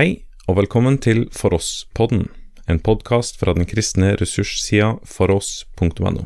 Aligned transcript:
Hei, 0.00 0.22
og 0.48 0.56
velkommen 0.56 0.94
til 0.96 1.26
For 1.28 1.52
oss-podden, 1.52 2.22
en 2.64 2.78
podkast 2.80 3.36
fra 3.36 3.52
den 3.52 3.66
kristne 3.68 4.14
ressurssida 4.16 4.94
foross.no. 5.04 6.22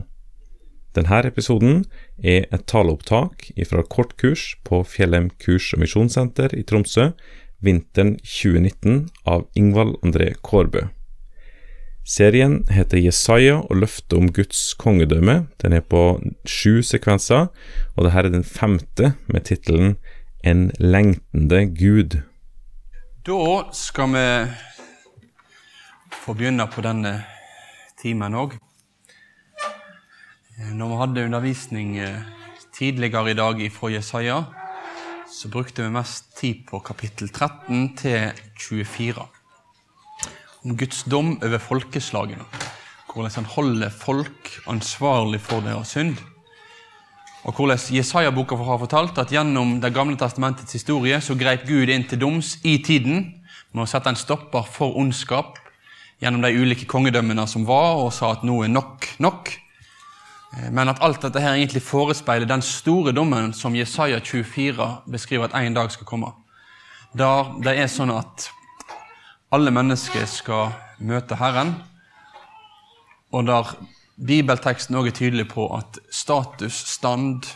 Denne 0.95 1.17
episoden 1.27 1.81
er 2.23 2.45
et 2.55 2.69
taleopptak 2.71 3.49
fra 3.67 3.83
kortkurs 3.83 4.45
på 4.63 4.79
Fjellheim 4.87 5.27
kurs- 5.43 5.73
og 5.75 5.83
misjonssenter 5.83 6.55
i 6.55 6.63
Tromsø 6.63 7.09
vinteren 7.67 8.13
2019 8.23 9.09
av 9.27 9.49
Ingvald 9.59 9.97
André 10.07 10.29
Kårbø. 10.39 10.85
Serien 12.07 12.61
heter 12.71 13.03
Jesaja 13.03 13.57
og 13.59 13.81
løftet 13.81 14.15
om 14.15 14.29
Guds 14.31 14.61
kongedømme. 14.79 15.49
Den 15.59 15.75
er 15.75 15.83
på 15.83 16.21
sju 16.47 16.79
sekvenser, 16.87 17.51
og 17.97 18.07
dette 18.07 18.23
er 18.23 18.31
den 18.37 18.47
femte 18.47 19.17
med 19.27 19.49
tittelen 19.51 19.97
En 20.45 20.71
lengtende 20.79 21.65
Gud. 21.75 22.21
Da 23.25 23.71
skal 23.73 24.11
vi 24.13 24.23
få 26.13 26.35
begynne 26.37 26.67
på 26.69 26.83
denne 26.85 27.13
timen 27.97 28.35
òg. 28.37 28.59
Når 30.77 30.91
vi 30.91 30.99
hadde 31.01 31.25
undervisning 31.31 31.95
eh, 32.05 32.19
tidligere 32.77 33.33
i 33.33 33.39
dag 33.39 33.63
fra 33.73 33.89
Jesaja, 33.95 34.37
så 35.25 35.49
brukte 35.49 35.87
vi 35.87 35.95
mest 35.97 36.35
tid 36.37 36.67
på 36.69 36.83
kapittel 36.85 37.33
13 37.33 37.97
til 37.97 38.45
24. 38.61 39.25
Om 40.61 40.77
Guds 40.77 41.03
dom 41.09 41.39
over 41.41 41.65
folkeslagene. 41.71 42.45
Hvordan 43.09 43.39
han 43.39 43.53
holder 43.57 43.89
folk 44.05 44.53
ansvarlig 44.69 45.41
for 45.41 45.65
deres 45.65 45.97
synd. 45.97 46.21
Og 47.45 47.53
hvordan 47.53 47.79
Jesaja-boka 47.93 48.57
har 48.57 48.79
fortalt 48.81 49.19
at 49.21 49.33
gjennom 49.33 49.81
Det 49.81 49.93
gamle 49.93 50.17
testamentets 50.17 50.73
historie 50.73 51.21
så 51.21 51.35
greip 51.37 51.67
Gud 51.69 51.91
inn 51.93 52.07
til 52.09 52.21
doms 52.21 52.57
i 52.65 52.79
tiden 52.83 53.35
med 53.73 53.85
å 53.85 53.91
sette 53.91 54.09
en 54.09 54.17
stopper 54.17 54.65
for 54.65 54.97
ondskap 54.97 55.59
gjennom 56.23 56.41
de 56.41 56.55
ulike 56.57 56.87
kongedømmene 56.89 57.45
som 57.51 57.67
var, 57.69 57.99
og 58.01 58.13
sa 58.15 58.33
at 58.33 58.45
nå 58.47 58.63
er 58.65 58.73
nok 58.73 59.09
nok. 59.21 59.51
Men 60.71 60.89
at 60.89 61.03
alt 61.03 61.21
dette 61.27 61.43
her 61.43 61.57
egentlig 61.59 61.83
forespeiler 61.83 62.47
den 62.49 62.63
store 62.63 63.13
dommen 63.13 63.53
som 63.53 63.75
Jesaja 63.75 64.21
24 64.23 64.87
beskriver 65.11 65.51
at 65.51 65.57
en 65.59 65.75
dag 65.75 65.91
skal 65.93 66.07
komme. 66.07 66.31
Der 67.13 67.51
det 67.63 67.75
er 67.77 67.91
sånn 67.91 68.15
at 68.15 68.49
alle 69.53 69.75
mennesker 69.75 70.25
skal 70.31 70.73
møte 70.99 71.37
Herren, 71.37 71.75
og 73.35 73.47
der 73.51 73.75
bibelteksten 74.17 74.97
også 74.97 75.11
er 75.11 75.17
tydelig 75.19 75.49
på 75.51 75.67
at 75.77 75.99
status, 76.11 76.75
stand, 76.95 77.47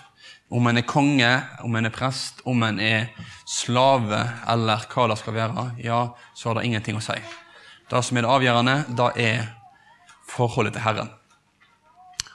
om 0.50 0.66
en 0.66 0.80
er 0.80 0.86
konge, 0.88 1.28
om 1.60 1.76
en 1.76 1.86
er 1.86 1.92
prest, 1.92 2.40
om 2.48 2.62
en 2.64 2.80
er 2.80 3.10
slave 3.48 4.22
eller 4.48 4.86
hva 4.88 5.04
det 5.10 5.18
skal 5.20 5.36
være, 5.36 5.66
ja, 5.84 6.06
så 6.34 6.48
har 6.48 6.58
det 6.58 6.64
ingenting 6.68 6.96
å 6.96 7.04
si. 7.04 7.18
Det 7.88 8.00
som 8.04 8.16
er 8.16 8.24
det 8.24 8.32
avgjørende, 8.32 8.76
det 8.96 9.10
er 9.24 9.44
forholdet 10.28 10.76
til 10.76 10.84
Herren. 10.84 11.12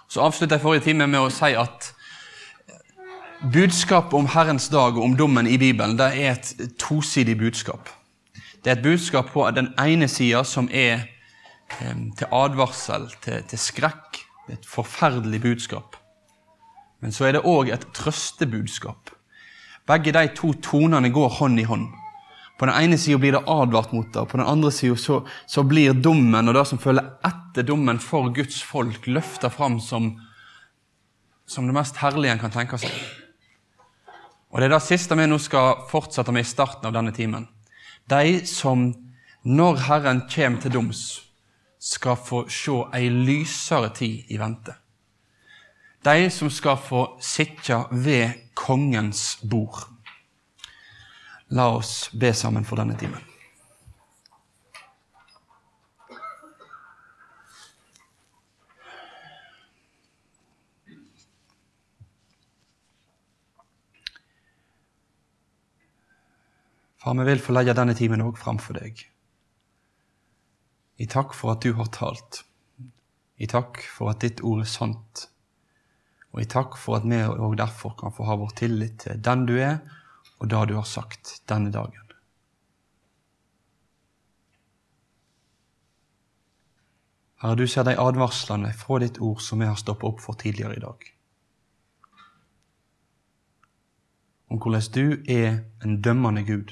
Så 0.10 0.22
avslutta 0.22 0.58
jeg 0.58 0.62
forrige 0.62 0.86
time 0.86 1.08
med 1.10 1.26
å 1.26 1.34
si 1.34 1.56
at 1.58 1.90
budskapet 3.54 4.14
om 4.14 4.30
Herrens 4.30 4.70
dag 4.70 4.98
og 4.98 5.04
om 5.04 5.16
dommen 5.18 5.50
i 5.50 5.58
Bibelen 5.58 5.98
det 5.98 6.12
er 6.22 6.36
et 6.36 6.54
tosidig 6.80 7.36
budskap. 7.38 7.90
Det 8.64 8.72
er 8.72 8.78
et 8.78 8.86
budskap 8.86 9.34
på 9.34 9.50
den 9.52 9.74
ene 9.82 10.08
sida 10.08 10.44
som 10.48 10.70
er 10.72 11.10
til 11.80 12.30
advarsel, 12.32 13.10
til, 13.24 13.44
til 13.50 13.60
skrekk. 13.60 14.22
Det 14.46 14.56
er 14.56 14.60
et 14.60 14.70
forferdelig 14.70 15.42
budskap. 15.44 15.98
Men 17.04 17.12
så 17.12 17.28
er 17.28 17.36
det 17.36 17.48
òg 17.48 17.72
et 17.74 17.86
trøstebudskap. 17.96 19.12
Begge 19.88 20.14
de 20.16 20.28
to 20.38 20.54
tonene 20.64 21.12
går 21.12 21.38
hånd 21.40 21.60
i 21.60 21.68
hånd. 21.68 21.90
På 22.60 22.68
den 22.70 22.78
ene 22.78 23.00
sida 23.02 23.20
blir 23.20 23.36
det 23.36 23.44
advart 23.50 23.92
mot 23.92 24.08
det, 24.08 24.22
og 24.22 24.30
på 24.32 24.38
den 24.40 24.48
andre 24.48 24.70
sida 24.72 24.96
så, 25.00 25.18
så, 25.50 25.64
blir 25.68 25.98
dommen 25.98 26.48
og 26.48 26.56
det 26.56 26.64
som 26.70 26.80
følger 26.80 27.10
etter 27.26 27.66
dommen 27.68 28.00
for 28.00 28.30
Guds 28.36 28.62
folk, 28.64 29.08
løfta 29.10 29.50
fram 29.52 29.80
som, 29.84 30.14
som 31.50 31.68
det 31.68 31.76
mest 31.76 32.00
herlige 32.00 32.38
en 32.38 32.44
kan 32.44 32.54
tenke 32.54 32.80
seg. 32.80 32.94
Og 34.54 34.62
Det 34.62 34.70
er 34.70 34.76
det 34.76 34.84
siste 34.86 35.18
vi 35.18 35.26
nå 35.28 35.42
skal 35.42 35.82
fortsette 35.90 36.32
med 36.32 36.46
i 36.46 36.48
starten 36.48 36.88
av 36.88 36.94
denne 36.96 37.12
timen. 37.12 37.50
De 38.08 38.46
som, 38.46 38.92
når 39.44 39.82
Herren 39.90 40.24
kommer 40.30 40.62
til 40.62 40.76
doms, 40.78 41.04
skal 41.84 42.16
få 42.16 42.46
se 42.48 42.78
ei 42.96 43.10
lysere 43.12 43.90
tid 43.96 44.32
i 44.32 44.40
vente. 44.40 44.76
De 46.04 46.30
som 46.32 46.50
skal 46.52 46.78
få 46.80 47.04
sitte 47.20 47.82
ved 47.92 48.50
kongens 48.56 49.40
bord. 49.44 49.84
La 51.52 51.68
oss 51.76 52.10
be 52.16 52.34
sammen 52.34 52.66
for 52.66 52.80
denne 52.80 52.96
timen. 53.00 53.22
Far, 67.04 67.14
vi 67.20 67.24
vil 67.28 67.44
få 67.44 67.52
legge 67.52 67.76
denne 67.76 67.96
timen 68.00 68.24
òg 68.24 68.40
framfor 68.40 68.80
deg. 68.80 69.04
I 71.04 71.08
takk 71.10 71.34
for 71.36 71.52
at 71.52 71.66
du 71.66 71.74
har 71.76 71.90
talt. 71.92 72.44
I 73.36 73.48
takk 73.50 73.82
for 73.92 74.14
at 74.14 74.22
ditt 74.24 74.44
ord 74.46 74.62
er 74.64 74.70
sant. 74.70 75.26
Og 76.32 76.44
i 76.44 76.48
takk 76.50 76.78
for 76.80 76.98
at 76.98 77.08
vi 77.10 77.20
òg 77.28 77.58
derfor 77.60 77.98
kan 78.00 78.14
få 78.14 78.28
ha 78.30 78.38
vår 78.40 78.56
tillit 78.62 79.02
til 79.04 79.20
den 79.26 79.44
du 79.50 79.58
er, 79.60 79.82
og 80.40 80.50
det 80.50 80.62
du 80.72 80.78
har 80.80 80.88
sagt 80.88 81.42
denne 81.50 81.74
dagen. 81.74 82.00
Herre, 87.44 87.60
du 87.60 87.68
ser 87.68 87.84
de 87.84 87.98
advarslene 88.00 88.72
fra 88.80 89.02
ditt 89.04 89.20
ord 89.20 89.42
som 89.44 89.60
vi 89.60 89.68
har 89.68 89.76
stoppet 89.76 90.08
opp 90.08 90.22
for 90.24 90.40
tidligere 90.40 90.78
i 90.78 90.84
dag. 90.86 91.10
Om 94.48 94.62
hvordan 94.64 94.88
du 94.96 95.18
er 95.28 95.60
en 95.84 96.00
dømmende 96.00 96.46
Gud. 96.48 96.72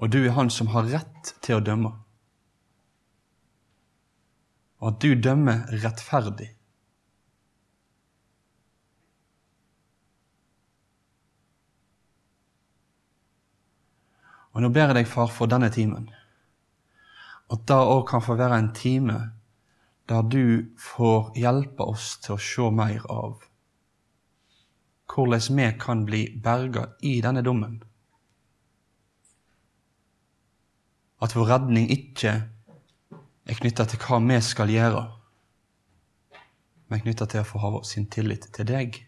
Og 0.00 0.08
du 0.08 0.22
er 0.24 0.32
han 0.32 0.48
som 0.50 0.70
har 0.72 0.88
rett 0.88 1.34
til 1.44 1.58
å 1.58 1.64
dømme. 1.64 1.90
Og 4.80 4.94
at 4.94 5.02
du 5.04 5.12
dømmer 5.12 5.66
rettferdig. 5.82 6.48
Og 14.50 14.64
nå 14.64 14.70
ber 14.74 14.90
jeg 14.90 15.02
deg, 15.02 15.10
far, 15.10 15.28
for 15.30 15.50
denne 15.50 15.68
timen, 15.70 16.08
at 17.50 17.68
det 17.68 17.76
òg 17.76 18.02
kan 18.08 18.24
få 18.24 18.34
være 18.40 18.58
en 18.58 18.72
time 18.74 19.18
der 20.10 20.26
du 20.26 20.72
får 20.80 21.30
hjelpe 21.38 21.86
oss 21.86 22.16
til 22.24 22.34
å 22.34 22.42
se 22.42 22.72
mer 22.74 23.04
av 23.12 23.44
hvordan 25.10 25.58
vi 25.58 25.68
kan 25.78 26.02
bli 26.06 26.24
berga 26.42 26.88
i 27.06 27.20
denne 27.22 27.42
dommen. 27.46 27.78
At 31.20 31.36
vår 31.36 31.50
redning 31.52 31.90
ikke 31.92 32.32
er 33.50 33.58
knytta 33.58 33.84
til 33.90 34.00
hva 34.00 34.18
vi 34.24 34.38
skal 34.44 34.72
gjøre, 34.72 35.02
men 36.88 37.02
knytta 37.04 37.26
til 37.28 37.42
å 37.42 37.48
få 37.48 37.60
ha 37.60 37.70
sin 37.84 38.06
tillit 38.10 38.48
til 38.56 38.68
deg. 38.70 38.98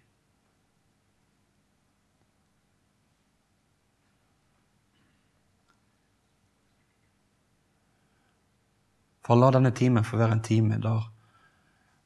For 9.22 9.38
la 9.38 9.52
denne 9.54 9.70
timen 9.72 10.04
få 10.04 10.18
være 10.18 10.36
en 10.36 10.44
time 10.44 10.80
der 10.82 11.06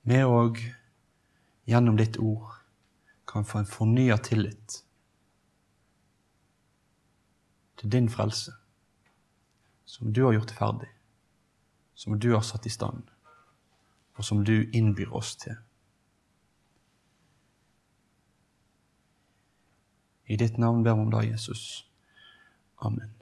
vi 0.06 0.20
òg 0.22 0.60
gjennom 1.66 1.96
ditt 1.98 2.20
ord 2.22 2.52
kan 3.26 3.48
få 3.48 3.64
en 3.64 3.70
fornya 3.70 4.20
tillit 4.22 4.76
til 7.80 7.90
din 7.90 8.06
frelse 8.12 8.54
som 9.96 10.12
du 10.12 10.24
har 10.24 10.32
gjort 10.32 10.50
ferdig, 10.50 10.88
som 11.94 12.18
du 12.18 12.34
har 12.34 12.42
satt 12.44 12.66
i 12.66 12.70
stand, 12.70 13.06
og 14.16 14.24
som 14.24 14.42
du 14.44 14.70
innbyr 14.76 15.08
oss 15.16 15.30
til. 15.40 15.54
I 20.26 20.36
ditt 20.36 20.58
navn 20.60 20.82
ber 20.84 20.98
vi 20.98 21.06
om 21.06 21.14
det, 21.14 21.22
Jesus. 21.30 21.86
Amen. 22.76 23.14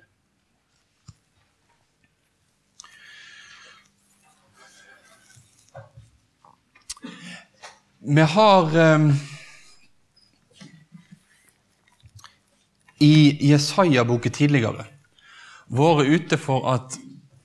Vi 7.98 8.26
har 8.34 8.76
um, 8.96 9.12
i 12.98 13.14
Jesaja-boken 13.52 14.32
tidligere 14.32 14.93
vært 15.74 16.10
ute 16.10 16.38
for 16.40 16.68
at 16.72 16.98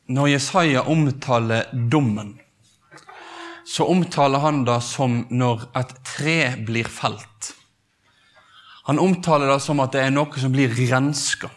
når 0.09 0.33
Jesaja 0.33 0.85
omtaler 0.89 1.69
dommen, 1.91 2.37
så 3.69 3.85
omtaler 3.85 4.41
han 4.41 4.63
det 4.65 4.79
som 4.81 5.23
når 5.29 5.67
et 5.77 5.93
tre 6.07 6.39
blir 6.65 6.89
felt. 6.89 7.53
Han 8.89 9.01
omtaler 9.01 9.51
det 9.51 9.59
som 9.61 9.81
at 9.83 9.93
det 9.93 10.01
er 10.01 10.13
noe 10.15 10.41
som 10.41 10.53
blir 10.53 10.73
renska. 10.73 11.51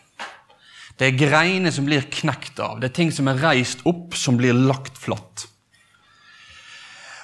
Det 1.00 1.08
er 1.08 1.16
greiner 1.16 1.72
som 1.72 1.86
blir 1.88 2.04
knekt 2.12 2.60
av. 2.60 2.76
Det 2.80 2.90
er 2.90 2.96
ting 2.98 3.12
som 3.14 3.30
er 3.32 3.40
reist 3.40 3.80
opp, 3.88 4.12
som 4.12 4.36
blir 4.36 4.52
lagt 4.52 5.00
flatt. 5.00 5.46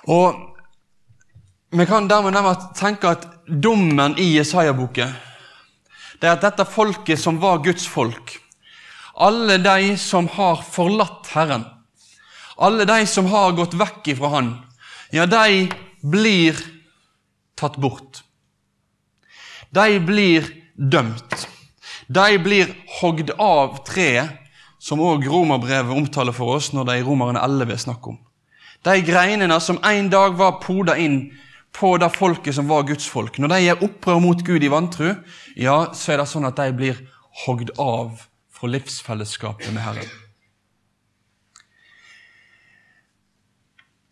Og 0.09 0.33
vi 1.77 1.85
kan 1.85 2.09
dermed, 2.09 2.41
tenke 2.79 3.13
at 3.13 3.27
dommen 3.47 4.17
i 4.17 4.31
Jesaja-boken 4.39 5.13
det 6.19 6.27
er 6.27 6.35
at 6.35 6.43
dette 6.43 6.65
folket 6.67 7.21
som 7.21 7.37
var 7.39 7.61
Guds 7.63 7.85
folk, 7.87 8.33
alle 9.19 9.59
de 9.59 9.97
som 9.99 10.29
har 10.31 10.63
forlatt 10.63 11.27
Herren, 11.35 11.65
alle 12.57 12.87
de 12.87 13.07
som 13.07 13.27
har 13.31 13.57
gått 13.59 13.77
vekk 13.79 14.15
ifra 14.15 14.31
Han, 14.37 14.53
ja, 15.15 15.27
de 15.27 15.69
blir 16.03 16.59
tatt 17.59 17.77
bort. 17.77 18.23
De 19.75 19.99
blir 20.01 20.47
dømt. 20.77 21.49
De 22.09 22.39
blir 22.39 22.71
hogd 23.01 23.33
av 23.43 23.83
treet, 23.89 24.31
som 24.79 25.03
òg 25.03 25.27
romerbrevet 25.27 25.91
omtaler 25.91 26.33
for 26.33 26.55
oss 26.57 26.71
når 26.73 26.87
det 26.87 26.97
i 27.01 27.05
Romerne 27.07 27.43
11 27.43 27.75
er 27.75 27.83
snakk 27.83 28.07
om. 28.13 28.19
De 28.87 28.95
greinene 29.03 29.59
som 29.61 29.81
en 29.83 30.11
dag 30.13 30.39
var 30.39 30.61
poda 30.63 30.95
inn 30.97 31.25
på 31.75 31.97
det 31.99 32.13
folket 32.15 32.55
som 32.55 32.71
var 32.71 32.87
Guds 32.87 33.09
folk. 33.11 33.41
Når 33.43 33.51
de 33.51 33.59
gjør 33.65 33.85
opprør 33.89 34.23
mot 34.23 34.45
Gud 34.47 34.65
i 34.65 34.71
vantru, 34.71 35.11
ja, 35.59 35.79
så 35.95 36.15
er 36.15 36.23
det 36.23 36.29
sånn 36.31 36.47
at 36.49 36.59
de 36.61 36.71
blir 36.79 37.03
hogd 37.45 37.75
av 37.83 38.28
fra 38.59 38.71
livsfellesskapet 38.73 39.71
med 39.73 39.83
Herren. 39.83 40.11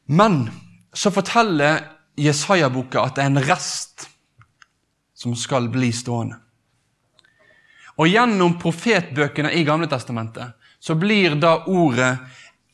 Men 0.06 0.50
så 0.94 1.10
forteller 1.10 1.82
Jesaja-boka 2.16 3.02
at 3.02 3.16
det 3.16 3.25
er 3.25 3.32
en 3.32 3.43
rest 3.43 4.06
som 5.16 5.34
skal 5.37 5.66
bli 5.72 5.90
stående. 5.93 6.38
Og 7.96 8.12
gjennom 8.12 8.58
profetbøkene 8.60 9.50
i 9.56 9.64
Gamle 9.66 9.88
Testamentet 9.90 10.54
så 10.78 10.94
blir 11.00 11.34
da 11.40 11.58
ordet 11.66 12.19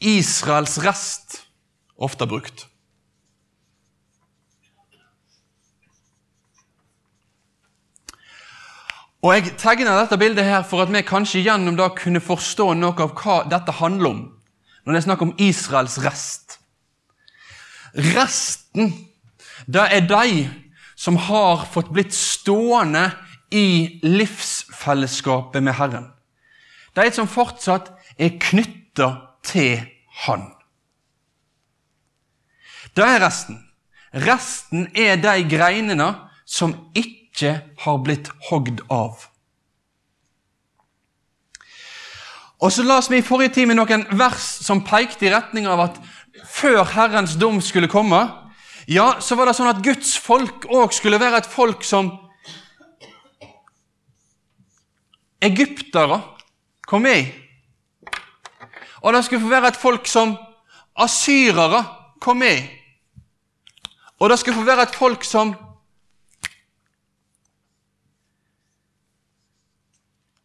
Israels 0.03 0.77
rest 0.83 1.39
ofte 1.97 2.27
brukt. 2.27 2.67
Og 9.23 9.35
Jeg 9.35 9.53
tegner 9.55 10.01
dette 10.01 10.19
bildet 10.19 10.45
her 10.45 10.65
for 10.67 10.83
at 10.83 10.91
vi 10.91 11.05
kanskje 11.07 11.45
gjennom 11.45 11.77
da 11.79 11.93
kunne 11.95 12.21
forstå 12.23 12.73
noe 12.75 13.05
av 13.05 13.13
hva 13.15 13.37
dette 13.47 13.75
handler 13.79 14.11
om, 14.11 14.23
når 14.83 14.93
det 14.93 14.99
er 14.99 15.05
snakk 15.07 15.23
om 15.23 15.35
Israels 15.39 16.01
rest. 16.03 16.57
Resten, 17.95 18.91
det 19.71 19.85
er 19.95 20.09
de 20.11 20.49
som 20.99 21.21
har 21.29 21.69
fått 21.71 21.93
blitt 21.95 22.15
stående 22.17 23.13
i 23.55 24.01
livsfellesskapet 24.03 25.63
med 25.63 25.79
Herren. 25.79 26.11
De 26.99 27.07
som 27.15 27.31
fortsatt 27.31 27.93
er 28.19 28.39
knytta 28.43 29.13
til 29.47 29.87
Han. 30.27 30.51
Det 32.97 33.07
er 33.07 33.23
resten. 33.23 33.63
Resten 34.13 34.91
er 34.99 35.17
de 35.17 35.47
greinene 35.49 36.11
som 36.45 36.75
ikke 36.93 37.22
har 37.41 37.99
blitt 38.05 38.29
hogd 38.49 38.83
av. 38.91 39.29
Og 42.63 42.71
så 42.71 42.85
las 42.87 43.09
vi 43.11 43.19
i 43.19 43.27
forrige 43.27 43.57
time 43.57 43.75
noen 43.75 44.05
vers 44.15 44.45
som 44.63 44.85
pekte 44.87 45.27
i 45.27 45.33
retning 45.33 45.67
av 45.67 45.81
at 45.89 45.97
før 46.47 46.85
Herrens 46.93 47.35
dom 47.41 47.59
skulle 47.65 47.91
komme, 47.91 48.21
ja, 48.87 49.17
så 49.21 49.35
var 49.39 49.49
det 49.49 49.57
sånn 49.59 49.71
at 49.71 49.83
Guds 49.83 50.15
folk 50.19 50.67
òg 50.71 50.95
skulle 50.95 51.19
være 51.19 51.43
et 51.43 51.51
folk 51.51 51.83
som 51.87 52.11
egyptere 55.43 56.21
kom 56.87 57.07
i. 57.11 57.19
Og 59.03 59.15
det 59.15 59.25
skulle 59.27 59.43
få 59.43 59.51
være 59.51 59.73
et 59.73 59.83
folk 59.83 60.07
som 60.07 60.37
asyrere 61.03 61.83
kom 62.23 62.43
i. 62.47 62.55
Og 64.23 64.31
det 64.31 64.39
skulle 64.39 64.61
få 64.61 64.67
være 64.67 64.87
et 64.87 64.95
folk 64.95 65.27
som 65.27 65.57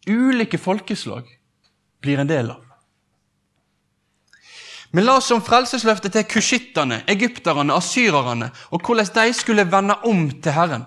ulike 0.08 0.58
folkeslag 0.58 1.28
blir 2.02 2.20
en 2.20 2.30
del 2.30 2.52
av. 2.52 2.64
Men 4.92 5.06
la 5.06 5.18
oss 5.20 5.32
om 5.36 5.44
frelsesløftet 5.44 6.14
til 6.16 6.28
kushittene, 6.32 7.02
egypterne, 7.12 7.76
asyrerne, 7.76 8.52
og 8.72 8.86
hvordan 8.86 9.12
de 9.18 9.34
skulle 9.36 9.68
vende 9.72 9.98
om 10.08 10.30
til 10.32 10.56
Herren. 10.56 10.86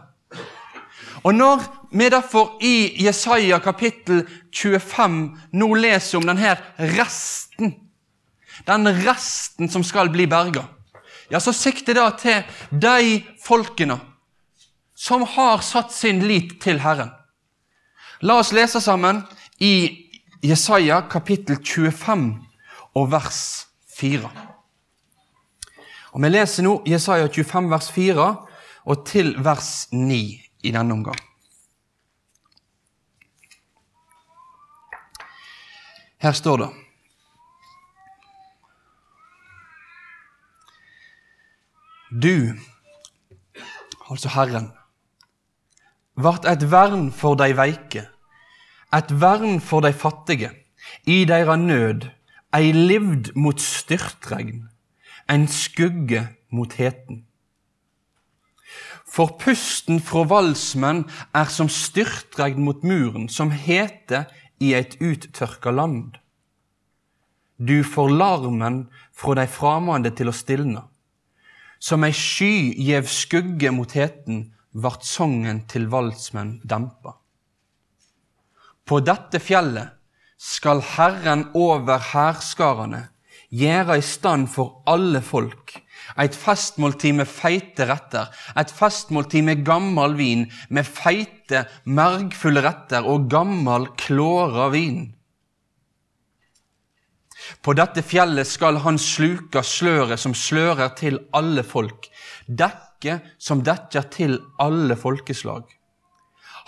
Og 1.22 1.34
når 1.36 1.62
vi 1.92 2.08
derfor 2.08 2.56
i 2.64 3.04
Jesaja 3.04 3.58
kapittel 3.60 4.24
25 4.56 5.18
nå 5.52 5.68
leser 5.74 6.18
om 6.18 6.28
denne 6.30 6.56
resten, 6.96 7.74
den 8.66 8.92
resten 9.04 9.68
som 9.68 9.84
skal 9.84 10.08
bli 10.12 10.26
berga, 10.30 10.64
ja, 11.30 11.38
så 11.38 11.52
sikter 11.52 11.94
det 11.94 12.08
til 12.22 12.42
de 12.72 13.20
folkene 13.44 14.00
som 14.96 15.22
har 15.36 15.62
satt 15.64 15.92
sin 15.92 16.24
lit 16.24 16.58
til 16.62 16.80
Herren. 16.80 17.12
La 18.20 18.36
oss 18.36 18.52
lese 18.52 18.80
sammen 18.84 19.22
i 19.64 19.72
Jesaja 20.44 20.98
kapittel 21.08 21.56
25 21.56 22.26
og 22.94 23.06
vers 23.12 23.66
4. 23.96 24.28
Og 26.12 26.20
Vi 26.20 26.28
leser 26.28 26.66
nå 26.66 26.74
Jesaja 26.84 27.30
25 27.32 27.70
vers 27.70 27.88
4 27.94 28.26
og 28.84 29.06
til 29.08 29.32
vers 29.40 29.88
9 29.92 30.18
i 30.62 30.72
denne 30.74 30.92
omgang. 30.92 31.16
Her 36.20 36.32
står 36.36 36.56
det 36.56 36.70
Du, 42.10 42.52
altså 44.10 44.28
Herren, 44.28 44.72
vart 46.22 46.46
et 46.48 46.62
vern 46.70 47.10
for 47.12 47.36
de 47.40 47.50
veike, 47.56 48.04
et 48.92 49.10
vern 49.22 49.60
for 49.60 49.84
de 49.84 49.92
fattige, 49.92 50.50
i 51.06 51.24
deira 51.28 51.56
nød, 51.56 52.08
ei 52.56 52.72
livd 52.74 53.32
mot 53.38 53.60
styrtregn, 53.60 54.68
en 55.30 55.46
skugge 55.48 56.26
mot 56.50 56.72
heten. 56.78 57.24
For 59.10 59.34
pusten 59.42 59.98
fra 60.02 60.22
valsmenn 60.30 61.04
er 61.34 61.50
som 61.50 61.70
styrtregn 61.70 62.62
mot 62.62 62.84
muren, 62.86 63.28
som 63.28 63.50
hete 63.50 64.24
i 64.62 64.74
et 64.78 64.96
uttørka 65.02 65.72
land. 65.74 66.20
Du 67.58 67.82
får 67.84 68.08
larmen 68.14 68.84
fra 69.12 69.34
de 69.36 69.46
framande 69.50 70.12
til 70.16 70.30
å 70.30 70.36
stilne. 70.36 70.84
Som 71.80 72.04
ei 72.06 72.14
sky 72.14 72.70
gjev 72.76 73.08
skugge 73.10 73.72
mot 73.74 73.92
heten, 73.96 74.50
vart 74.72 75.04
songen 75.04 75.64
til 75.70 75.88
valdsmenn 75.90 76.60
dempa. 76.64 77.16
På 78.86 79.00
dette 79.04 79.40
fjellet 79.42 79.96
skal 80.40 80.80
Herren 80.96 81.48
over 81.54 82.00
hærskarane 82.12 83.08
gjøre 83.50 83.98
i 83.98 84.04
stand 84.06 84.48
for 84.50 84.82
alle 84.90 85.20
folk 85.22 85.80
et 86.18 86.34
festmåltid 86.36 87.14
med 87.20 87.28
feite 87.28 87.86
retter, 87.88 88.28
et 88.58 88.72
festmåltid 88.74 89.44
med 89.46 89.64
gammel 89.66 90.16
vin, 90.18 90.44
med 90.68 90.88
feite, 90.88 91.64
mergfulle 91.84 92.62
retter 92.64 93.06
og 93.06 93.28
gammel, 93.30 93.88
klåra 94.00 94.70
vin. 94.74 95.10
På 97.64 97.72
dette 97.74 98.02
fjellet 98.04 98.48
skal 98.48 98.82
han 98.84 98.98
sluka 99.00 99.62
sløret 99.64 100.20
som 100.20 100.34
slører 100.36 100.92
til 100.98 101.18
alle 101.36 101.64
folk, 101.66 102.10
dekke 103.00 103.20
som 103.38 103.62
dekker 103.64 104.10
til 104.12 104.40
alle 104.58 104.96
folkeslag. 104.96 105.64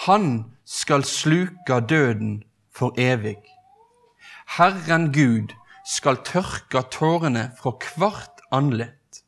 Han 0.07 0.55
skal 0.65 1.05
sluka 1.05 1.81
døden 1.81 2.43
for 2.73 2.93
evig. 2.97 3.39
Herren 4.57 5.13
Gud 5.13 5.53
skal 5.85 6.23
tørke 6.25 6.83
tårene 6.91 7.53
fra 7.59 7.73
hvert 7.97 8.41
andlet. 8.53 9.23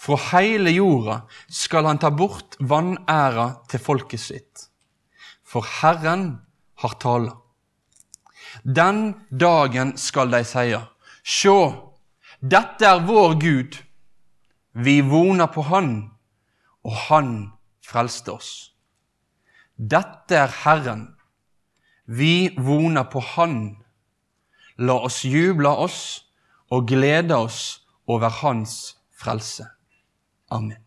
Fra 0.00 0.16
hele 0.32 0.70
jorda 0.70 1.22
skal 1.48 1.86
han 1.86 1.98
ta 1.98 2.10
bort 2.10 2.56
vanæra 2.60 3.64
til 3.68 3.80
folket 3.80 4.20
sitt. 4.20 4.68
For 5.44 5.64
Herren 5.80 6.40
har 6.82 6.98
tala. 7.00 7.38
Den 8.62 9.14
dagen 9.30 9.96
skal 9.96 10.30
de 10.30 10.44
seie, 10.44 10.80
Sjå, 11.24 11.72
dette 12.40 12.84
er 12.84 13.00
vår 13.00 13.34
Gud. 13.40 13.78
Vi 14.74 15.00
vona 15.06 15.46
på 15.46 15.62
Han, 15.62 15.90
og 16.82 16.96
Han 17.08 17.30
frelste 17.84 18.34
oss. 18.34 18.74
Dette 19.78 20.34
er 20.34 20.50
Herren. 20.64 21.06
Vi 22.06 22.50
vona 22.58 23.04
på 23.06 23.22
Han. 23.34 23.76
La 24.76 24.98
oss 25.06 25.22
juble 25.24 25.70
oss 25.70 26.00
og 26.74 26.88
glede 26.90 27.36
oss 27.38 27.86
over 28.10 28.28
Hans 28.42 28.96
frelse. 29.14 29.68
Amen. 30.50 30.82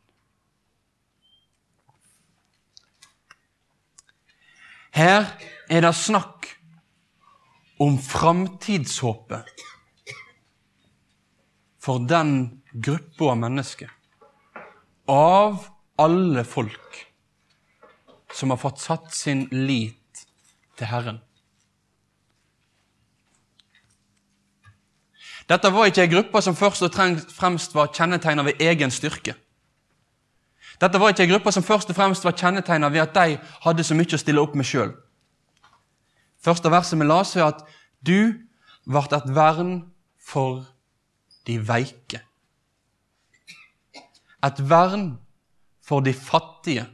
Her 4.91 5.29
er 5.69 5.83
det 5.85 5.95
snakk 5.95 6.47
om 7.79 7.99
framtidshåpet 8.01 9.45
for 11.79 12.01
den 12.09 12.63
gruppa 12.81 13.31
av 13.31 13.37
mennesker, 13.37 13.91
av 15.07 15.65
alle 15.97 16.43
folk, 16.43 16.99
som 18.33 18.51
har 18.53 18.57
fått 18.61 18.83
satt 18.83 19.13
sin 19.15 19.47
lit 19.51 20.27
til 20.77 20.91
Herren. 20.91 21.21
Dette 25.47 25.71
var 25.71 25.87
ikke 25.87 26.03
ei 26.03 26.11
gruppe 26.11 26.41
som 26.43 26.57
først 26.59 26.83
og 26.83 26.95
fremst 27.31 27.75
var 27.75 27.93
kjennetegna 27.95 28.43
ved 28.43 28.61
egen 28.61 28.91
styrke. 28.91 29.37
Dette 30.77 30.99
var 30.99 31.13
ikke 31.13 31.23
ei 31.23 31.31
gruppe 31.31 31.53
som 31.55 31.65
først 31.65 31.89
og 31.89 31.97
fremst 31.97 32.27
var 32.27 32.35
kjennetegna 32.37 32.91
ved 32.93 33.05
at 33.07 33.15
de 33.15 33.39
hadde 33.63 33.85
så 33.87 33.95
mye 33.95 34.13
å 34.13 34.21
stille 34.21 34.43
opp 34.43 34.57
med 34.59 34.67
sjøl. 34.67 34.91
Første 36.43 36.69
verset 36.71 36.99
vi 36.99 37.07
las, 37.07 37.33
er 37.35 37.47
at 37.47 37.63
du 38.03 38.35
ble 38.85 39.07
et 39.07 39.31
vern 39.33 39.77
for 40.19 40.67
de 41.47 41.57
veike. 41.63 42.26
Et 44.45 44.59
vern 44.69 45.17
for 45.81 46.03
de 46.05 46.13
fattige 46.13 46.85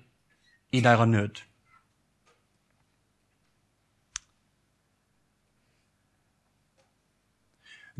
i 0.72 0.82
deres 0.82 1.08
nød. 1.10 1.42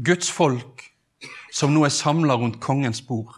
Guds 0.06 0.32
folk, 0.32 0.82
som 1.54 1.74
nå 1.74 1.84
er 1.86 1.94
samla 1.94 2.34
rundt 2.40 2.62
kongens 2.62 3.02
bord, 3.06 3.36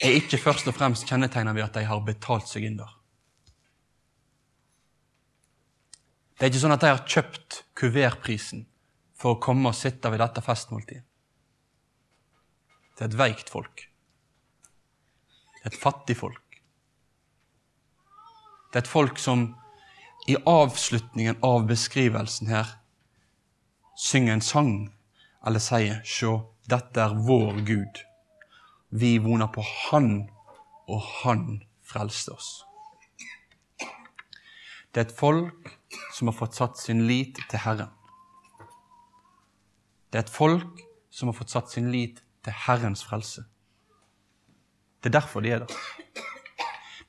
er 0.00 0.16
ikke 0.16 0.40
først 0.40 0.68
og 0.68 0.76
fremst 0.76 1.08
kjennetegna 1.08 1.52
ved 1.56 1.66
at 1.66 1.74
de 1.76 1.84
har 1.88 2.04
betalt 2.04 2.48
seg 2.48 2.64
inn 2.68 2.78
der. 2.80 2.92
Det 6.36 6.44
er 6.44 6.52
ikke 6.52 6.62
sånn 6.62 6.76
at 6.76 6.84
de 6.84 6.92
har 6.92 7.04
kjøpt 7.08 7.62
kuvertprisen 7.76 8.66
for 9.16 9.34
å 9.34 9.40
komme 9.40 9.72
og 9.72 9.76
sitte 9.76 10.10
ved 10.12 10.20
dette 10.20 10.44
festmåltidet. 10.44 11.04
Det 12.96 13.04
er 13.04 13.10
et 13.10 13.20
veikt 13.20 13.52
folk. 13.52 13.86
Et 15.66 15.74
fattig 15.74 16.16
folk. 16.16 16.60
Det 18.70 18.80
er 18.80 18.84
et 18.84 18.90
folk 18.90 19.18
som 19.18 19.48
i 20.28 20.36
avslutningen 20.46 21.38
av 21.46 21.66
beskrivelsen 21.68 22.50
her 22.50 22.76
synger 23.96 24.36
en 24.36 24.44
sang 24.44 24.72
eller 25.46 25.62
sier 25.62 26.02
Sjå, 26.04 26.34
dette 26.68 27.00
er 27.00 27.14
vår 27.26 27.62
Gud. 27.66 28.02
Vi 28.90 29.16
voner 29.22 29.50
på 29.54 29.62
Han, 29.62 30.28
og 30.90 31.02
Han 31.22 31.62
frelste 31.86 32.34
oss. 32.34 32.50
Det 34.90 35.02
er 35.02 35.08
et 35.08 35.18
folk 35.18 35.70
som 36.14 36.30
har 36.30 36.36
fått 36.36 36.56
satt 36.58 36.78
sin 36.80 37.04
lit 37.06 37.38
til 37.50 37.62
Herren. 37.62 37.92
Det 40.10 40.18
er 40.18 40.24
et 40.24 40.32
folk 40.32 40.80
som 41.10 41.30
har 41.30 41.36
fått 41.36 41.52
satt 41.52 41.70
sin 41.70 41.90
lit 41.92 42.22
til 42.44 42.54
Herrens 42.66 43.04
frelse. 43.04 43.44
Det 45.06 45.14
er 45.14 45.20
derfor 45.20 45.40
de 45.40 45.50
er 45.54 45.60
der. 45.62 45.74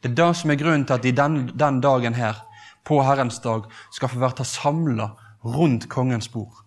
Det 0.04 0.12
er 0.12 0.18
det 0.20 0.36
som 0.38 0.52
er 0.54 0.58
grunnen 0.60 0.84
til 0.86 0.94
at 0.94 1.02
de 1.02 1.12
den, 1.18 1.38
den 1.58 1.80
dagen 1.82 2.14
her, 2.14 2.44
på 2.86 3.00
Herrens 3.02 3.40
dag, 3.42 3.66
skal 3.92 4.12
få 4.12 4.20
være 4.22 4.46
samla 4.46 5.08
rundt 5.42 5.88
kongens 5.90 6.30
bord 6.30 6.62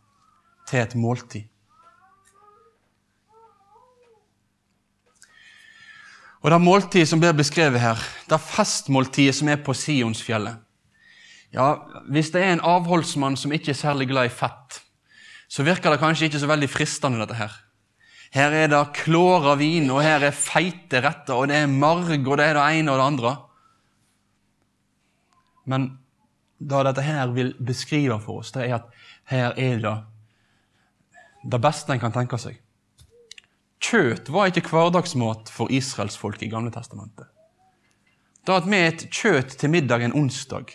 til 0.66 0.82
et 0.82 0.96
måltid. 0.98 1.46
Og 6.42 6.50
det 6.50 6.60
måltidet 6.60 7.06
som 7.08 7.22
blir 7.22 7.38
beskrevet 7.38 7.78
her, 7.78 8.02
det 8.26 8.42
festmåltidet 8.42 9.38
som 9.38 9.54
er 9.54 9.62
på 9.62 9.74
Sionsfjellet 9.76 10.58
ja, 11.54 11.76
Hvis 12.10 12.34
det 12.34 12.42
er 12.42 12.56
en 12.56 12.66
avholdsmann 12.66 13.36
som 13.36 13.52
ikke 13.52 13.70
er 13.70 13.78
særlig 13.78 14.10
glad 14.10 14.26
i 14.26 14.34
fett, 14.34 14.82
så 15.46 15.62
virker 15.62 15.94
det 15.94 16.02
kanskje 16.02 16.26
ikke 16.26 16.42
så 16.42 16.50
veldig 16.50 16.70
fristende, 16.70 17.22
dette 17.22 17.38
her. 17.38 17.54
Her 18.30 18.54
er 18.54 18.68
det 18.70 18.80
klåra 18.94 19.56
vin, 19.58 19.88
og 19.90 20.04
her 20.06 20.22
er 20.28 20.36
feite 20.36 21.00
retter, 21.02 21.34
og 21.34 21.48
det 21.50 21.56
er 21.58 21.70
marg, 21.70 22.12
og 22.14 22.36
det 22.38 22.46
er 22.46 22.58
det 22.58 22.66
ene 22.78 22.92
og 22.92 23.00
det 23.00 23.06
andre. 23.06 23.32
Men 25.70 25.88
det 26.60 26.84
dette 26.86 27.02
her 27.02 27.34
vil 27.34 27.54
beskrive 27.58 28.20
for 28.22 28.44
oss, 28.44 28.52
det 28.54 28.68
er 28.68 28.78
at 28.78 28.88
her 29.30 29.54
er 29.58 29.82
det 29.82 29.96
det 31.50 31.60
beste 31.62 31.94
en 31.94 32.02
kan 32.02 32.12
tenke 32.12 32.36
seg. 32.38 32.58
Kjøtt 33.80 34.28
var 34.28 34.50
ikke 34.50 34.68
hverdagsmat 34.68 35.48
for 35.48 35.72
israelsfolket 35.72 36.44
i 36.46 36.50
Gamle 36.52 36.72
testamentet. 36.74 37.30
Da 38.44 38.58
at 38.60 38.68
vi 38.68 38.76
et 38.76 39.06
kjøtt 39.08 39.56
til 39.60 39.72
middag 39.72 40.04
en 40.04 40.16
onsdag, 40.16 40.74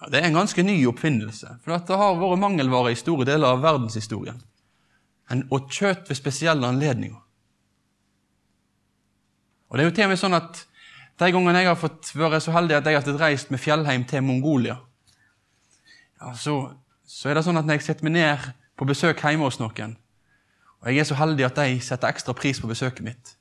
ja, 0.00 0.10
det 0.12 0.20
er 0.20 0.28
en 0.28 0.36
ganske 0.36 0.62
ny 0.64 0.76
oppfinnelse. 0.88 1.56
For 1.64 1.72
det 1.88 1.96
har 2.00 2.20
vært 2.20 2.40
mangelvare 2.40 2.92
i 2.92 3.00
store 3.00 3.26
deler 3.28 3.56
av 3.56 3.64
verdenshistorien. 3.64 4.40
Og 5.30 5.70
kjøtt 5.70 6.08
ved 6.10 6.18
spesielle 6.18 6.66
anledninger. 6.66 7.18
Og 9.70 9.78
det 9.78 9.84
er 9.84 9.88
jo 9.88 9.94
til 9.94 10.08
og 10.08 10.12
med 10.12 10.18
sånn 10.18 10.34
at 10.34 10.66
De 11.20 11.28
gangene 11.30 11.60
jeg 11.60 11.68
har 11.68 11.76
fått 11.76 12.08
vært 12.16 12.42
så 12.42 12.52
heldig 12.54 12.78
at 12.78 12.86
jeg 12.88 12.96
har 12.96 13.18
reist 13.20 13.50
med 13.52 13.60
fjellheim 13.60 14.06
til 14.08 14.22
Mongolia, 14.24 14.78
ja, 16.16 16.30
så, 16.32 16.54
så 17.04 17.28
er 17.28 17.36
det 17.36 17.42
sånn 17.44 17.60
at 17.60 17.66
når 17.68 17.76
jeg 17.76 17.84
setter 17.90 18.06
meg 18.08 18.14
ned 18.14 18.46
på 18.80 18.88
besøk 18.88 19.20
hjemme 19.20 19.44
hos 19.44 19.58
noen, 19.60 19.98
og 20.80 20.88
jeg 20.88 21.02
er 21.02 21.08
så 21.10 21.18
heldig 21.20 21.44
at 21.44 21.60
de 21.60 21.76
setter 21.84 22.08
ekstra 22.08 22.32
pris 22.36 22.60
på 22.60 22.70
besøket 22.70 23.04
mitt, 23.04 23.34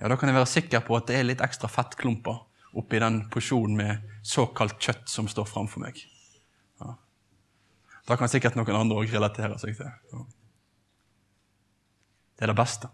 ja, 0.00 0.08
da 0.10 0.18
kan 0.18 0.26
jeg 0.26 0.40
være 0.40 0.50
sikker 0.50 0.82
på 0.82 0.98
at 0.98 1.06
det 1.06 1.20
er 1.20 1.28
litt 1.28 1.44
ekstra 1.46 1.70
fettklumper 1.70 2.42
oppi 2.80 2.98
den 3.02 3.22
porsjonen 3.30 3.78
med 3.78 4.10
såkalt 4.26 4.78
kjøtt 4.82 5.10
som 5.10 5.30
står 5.30 5.48
framfor 5.50 5.86
meg. 5.86 6.02
Ja. 6.82 6.96
Da 8.10 8.18
kan 8.18 8.30
sikkert 8.32 8.58
noen 8.58 8.78
andre 8.78 9.02
òg 9.04 9.14
relatere 9.14 9.58
seg 9.62 9.78
til. 9.78 9.90
Ja. 10.10 10.26
Det 12.40 12.46
er 12.46 12.54
det 12.54 12.56
beste. 12.56 12.88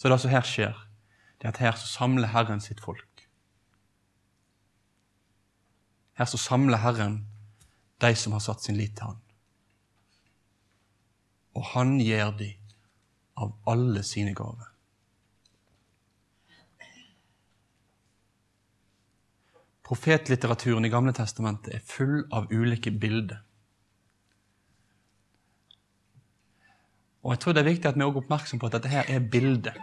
Så 0.00 0.10
det 0.10 0.18
som 0.18 0.34
her 0.34 0.42
skjer, 0.42 0.74
det 1.38 1.46
er 1.46 1.54
at 1.54 1.62
her 1.62 1.78
så 1.78 1.86
samler 1.86 2.34
Herren 2.34 2.60
sitt 2.64 2.82
folk. 2.82 3.26
Her 6.18 6.26
så 6.26 6.40
samler 6.40 6.82
Herren 6.82 7.20
de 8.02 8.14
som 8.18 8.34
har 8.34 8.42
satt 8.42 8.66
sin 8.66 8.80
lit 8.80 8.96
til 8.98 9.12
Han 9.12 9.20
og 11.56 11.66
han 11.74 11.98
gir 12.00 12.32
de 12.38 12.50
av 13.40 13.54
alle 13.70 14.02
sine 14.06 14.34
gaver. 14.36 14.68
Profetlitteraturen 19.90 20.86
i 20.86 20.90
Gamle 20.92 21.12
testamentet 21.16 21.74
er 21.74 21.86
full 21.86 22.22
av 22.30 22.46
ulike 22.54 22.92
bilder. 22.94 23.40
Og 27.22 27.34
jeg 27.34 27.40
tror 27.40 27.52
Det 27.52 27.60
er 27.60 27.70
viktig 27.70 27.88
at 27.88 27.98
vi 27.98 28.04
er 28.04 28.20
oppmerksom 28.20 28.60
på 28.60 28.68
at 28.68 28.78
dette 28.78 28.92
her 28.92 29.04
er 29.08 29.20
bildet. 29.20 29.76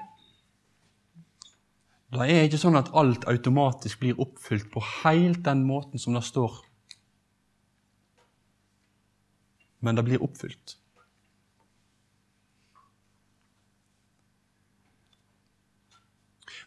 Det 2.07 2.23
er 2.23 2.45
ikke 2.47 2.59
sånn 2.61 2.79
at 2.79 2.93
alt 2.95 3.27
automatisk 3.27 3.99
blir 3.99 4.19
oppfylt 4.23 4.69
på 4.71 4.81
helt 5.03 5.43
den 5.43 5.65
måten 5.67 5.99
som 5.99 6.15
det 6.15 6.23
står. 6.23 6.55
Men 9.83 9.99
det 9.99 10.05
blir 10.07 10.23
oppfylt. 10.23 10.77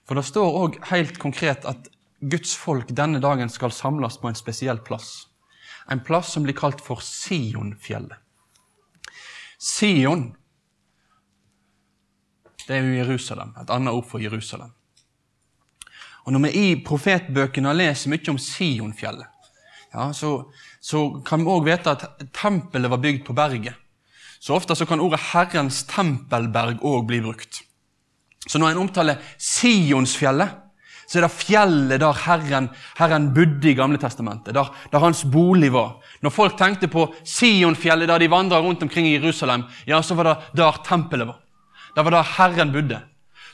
For 0.05 0.19
det 0.19 0.27
står 0.27 0.59
òg 0.61 0.77
helt 0.91 1.19
konkret 1.23 1.65
at 1.71 1.89
Guds 2.21 2.53
folk 2.59 2.91
denne 2.93 3.21
dagen 3.23 3.49
skal 3.49 3.73
samles 3.73 4.19
på 4.21 4.29
en 4.29 4.37
spesiell 4.37 4.83
plass. 4.85 5.31
En 5.89 6.03
plass 6.05 6.35
som 6.35 6.45
blir 6.45 6.57
kalt 6.59 6.83
for 6.85 7.01
Sionfjellet. 7.01 8.19
Sion, 9.61 10.33
det 12.71 12.79
er 12.79 12.87
jo 12.87 13.01
Jerusalem, 13.01 13.51
et 13.59 13.71
annet 13.75 13.91
ord 13.91 14.07
for 14.07 14.23
Jerusalem. 14.23 14.71
Og 16.25 16.33
Når 16.33 16.45
vi 16.45 16.51
i 16.55 16.75
profetbøkene 16.87 17.73
leser 17.75 18.13
mye 18.13 18.31
om 18.31 18.39
Sionfjellet, 18.39 19.27
ja, 19.91 20.13
så, 20.15 20.45
så 20.79 21.01
kan 21.27 21.43
vi 21.43 21.51
òg 21.51 21.65
vite 21.67 21.97
at 21.97 22.05
tempelet 22.37 22.93
var 22.93 23.03
bygd 23.03 23.25
på 23.27 23.35
berget. 23.35 23.75
Så 24.39 24.55
ofte 24.55 24.77
så 24.79 24.87
kan 24.87 25.03
ordet 25.03 25.19
Herrens 25.33 25.83
tempelberg 25.91 26.79
òg 26.87 27.09
bli 27.09 27.19
brukt. 27.25 27.65
Så 28.47 28.61
når 28.61 28.71
en 28.73 28.85
omtaler 28.87 29.19
Sionsfjellet, 29.35 30.55
så 31.11 31.19
er 31.19 31.27
det 31.27 31.35
fjellet 31.35 31.99
der 32.01 32.23
Herren, 32.23 32.71
Herren 33.01 33.33
bodde 33.35 33.67
i 33.67 33.75
Gamle 33.75 33.99
Testamentet, 33.99 34.55
der, 34.55 34.71
der, 34.93 35.03
hans 35.03 35.25
bolig 35.27 35.73
var. 35.75 35.97
Når 36.23 36.31
folk 36.31 36.55
tenkte 36.57 36.87
på 36.87 37.09
Sionfjellet, 37.27 38.09
der 38.09 38.23
de 38.23 38.31
vandra 38.31 38.63
rundt 38.63 38.87
omkring 38.87 39.11
i 39.11 39.17
Jerusalem, 39.17 39.67
ja, 39.91 39.99
så 40.07 40.15
var 40.15 40.31
det 40.31 40.61
der 40.63 40.79
tempelet 40.87 41.33
var. 41.33 41.41
Det 41.95 42.05
var 42.05 42.11
der 42.11 42.35
Herren 42.37 42.73
bodde. 42.73 43.01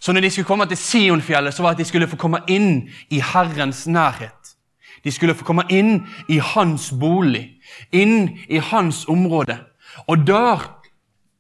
Så 0.01 0.13
når 0.13 0.21
de 0.21 0.31
skulle 0.31 0.47
komme 0.47 0.67
til 0.67 0.77
Sionfjellet, 0.77 1.55
så 1.55 1.63
var 1.63 1.71
det 1.73 1.81
at 1.81 1.85
de 1.85 1.89
skulle 1.89 2.09
få 2.09 2.17
komme 2.17 2.41
inn 2.49 2.89
i 3.11 3.21
Herrens 3.21 3.87
nærhet. 3.87 4.57
De 5.05 5.13
skulle 5.13 5.35
få 5.35 5.45
komme 5.45 5.65
inn 5.71 6.07
i 6.29 6.39
hans 6.43 6.91
bolig, 7.01 7.61
inn 7.93 8.39
i 8.49 8.59
hans 8.59 9.05
område. 9.09 9.59
Og 10.07 10.27
der, 10.27 10.65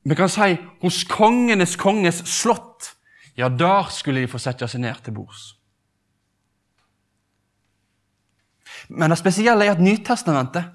vi 0.04 0.14
kan 0.14 0.30
si, 0.30 0.56
hos 0.82 1.04
kongenes 1.10 1.76
konges 1.76 2.22
slott, 2.30 2.94
ja, 3.36 3.48
der 3.48 3.90
skulle 3.90 4.22
de 4.24 4.30
få 4.30 4.38
sette 4.40 4.68
seg 4.68 4.80
ned 4.80 5.02
til 5.04 5.16
bords. 5.18 5.52
Men 8.88 9.10
det 9.10 9.18
spesielle 9.18 9.66
er 9.66 9.74
at 9.74 9.82
Nytestamentet 9.82 10.72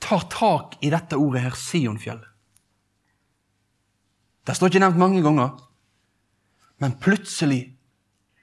tar 0.00 0.26
tak 0.30 0.78
i 0.82 0.90
dette 0.94 1.18
ordet 1.18 1.42
her, 1.42 1.56
Sionfjell. 1.58 2.20
Det 4.48 4.56
står 4.56 4.70
ikke 4.72 4.80
nevnt 4.80 5.00
mange 5.00 5.20
ganger, 5.22 5.50
men 6.80 6.94
plutselig 7.02 7.66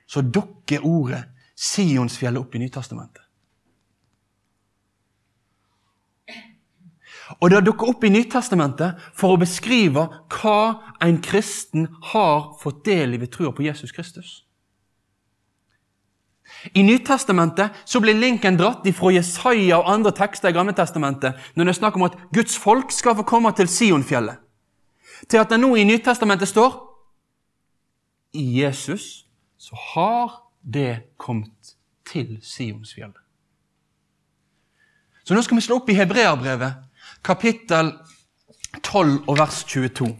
så 0.06 0.22
dukker 0.22 0.86
ordet 0.86 1.24
Sionsfjellet 1.56 2.42
opp 2.44 2.56
i 2.58 2.60
Nytestamentet. 2.60 3.24
Og 7.40 7.50
det 7.50 7.64
dukker 7.66 7.90
opp 7.90 8.04
i 8.06 8.12
Nytestamentet 8.14 9.02
for 9.18 9.34
å 9.34 9.40
beskrive 9.42 10.04
hva 10.36 10.60
en 11.02 11.18
kristen 11.26 11.88
har 12.12 12.52
fått 12.62 12.84
del 12.86 13.16
i 13.16 13.22
ved 13.24 13.32
trua 13.34 13.56
på 13.56 13.66
Jesus 13.66 13.96
Kristus. 13.96 14.44
I 16.78 16.84
Nytestamentet 16.86 17.82
så 17.86 18.04
blir 18.04 18.20
linken 18.20 18.60
dratt 18.60 18.86
fra 18.94 19.16
Jesaja 19.16 19.80
og 19.80 19.90
andre 19.90 20.14
tekster 20.14 20.54
i 20.54 20.56
Gamletestamentet 20.60 21.56
når 21.56 21.66
det 21.66 21.74
er 21.74 21.80
snakk 21.80 21.98
om 21.98 22.06
at 22.12 22.20
Guds 22.36 22.60
folk 22.62 22.94
skal 22.94 23.18
få 23.18 23.26
komme 23.26 23.52
til 23.58 23.70
Sionfjellet, 23.72 24.45
til 25.30 25.42
at 25.42 25.50
det 25.50 25.60
nå 25.60 25.76
i 25.76 25.86
Nytestamentet 25.88 26.50
står 26.50 26.82
i 28.36 28.62
Jesus 28.62 29.26
så 29.58 29.78
har 29.94 30.42
det 30.62 31.16
kommet 31.18 31.76
til 32.06 32.38
Sionsfjellet. 32.44 33.22
Så 35.26 35.34
nå 35.34 35.42
skal 35.42 35.58
vi 35.58 35.64
slå 35.66 35.80
opp 35.80 35.90
i 35.90 35.96
Hebreabrevet, 35.98 36.76
kapittel 37.26 37.96
12 38.84 39.24
og 39.26 39.38
vers 39.40 39.64
22. 39.66 40.12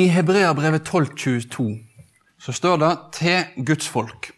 I 0.00 0.06
Hebreabrevet 0.08 0.88
12,22 0.88 1.64
så 2.40 2.52
står 2.56 2.76
det 2.80 2.92
til 3.12 3.64
Guds 3.66 3.88
folk 3.88 4.30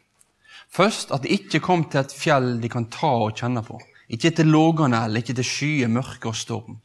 først 0.72 1.12
at 1.14 1.22
de 1.22 1.32
ikke 1.36 1.60
kom 1.62 1.84
til 1.90 2.00
et 2.00 2.14
fjell 2.16 2.56
de 2.62 2.70
kan 2.72 2.88
ta 2.90 3.10
og 3.26 3.36
kjenne 3.38 3.62
på. 3.64 3.78
Ikke 4.12 4.32
til 4.34 4.50
lågene 4.52 5.04
eller 5.04 5.22
ikke 5.22 5.36
til 5.38 5.46
skyer, 5.46 5.88
mørke 5.92 6.32
og 6.32 6.36
storm. 6.36 6.80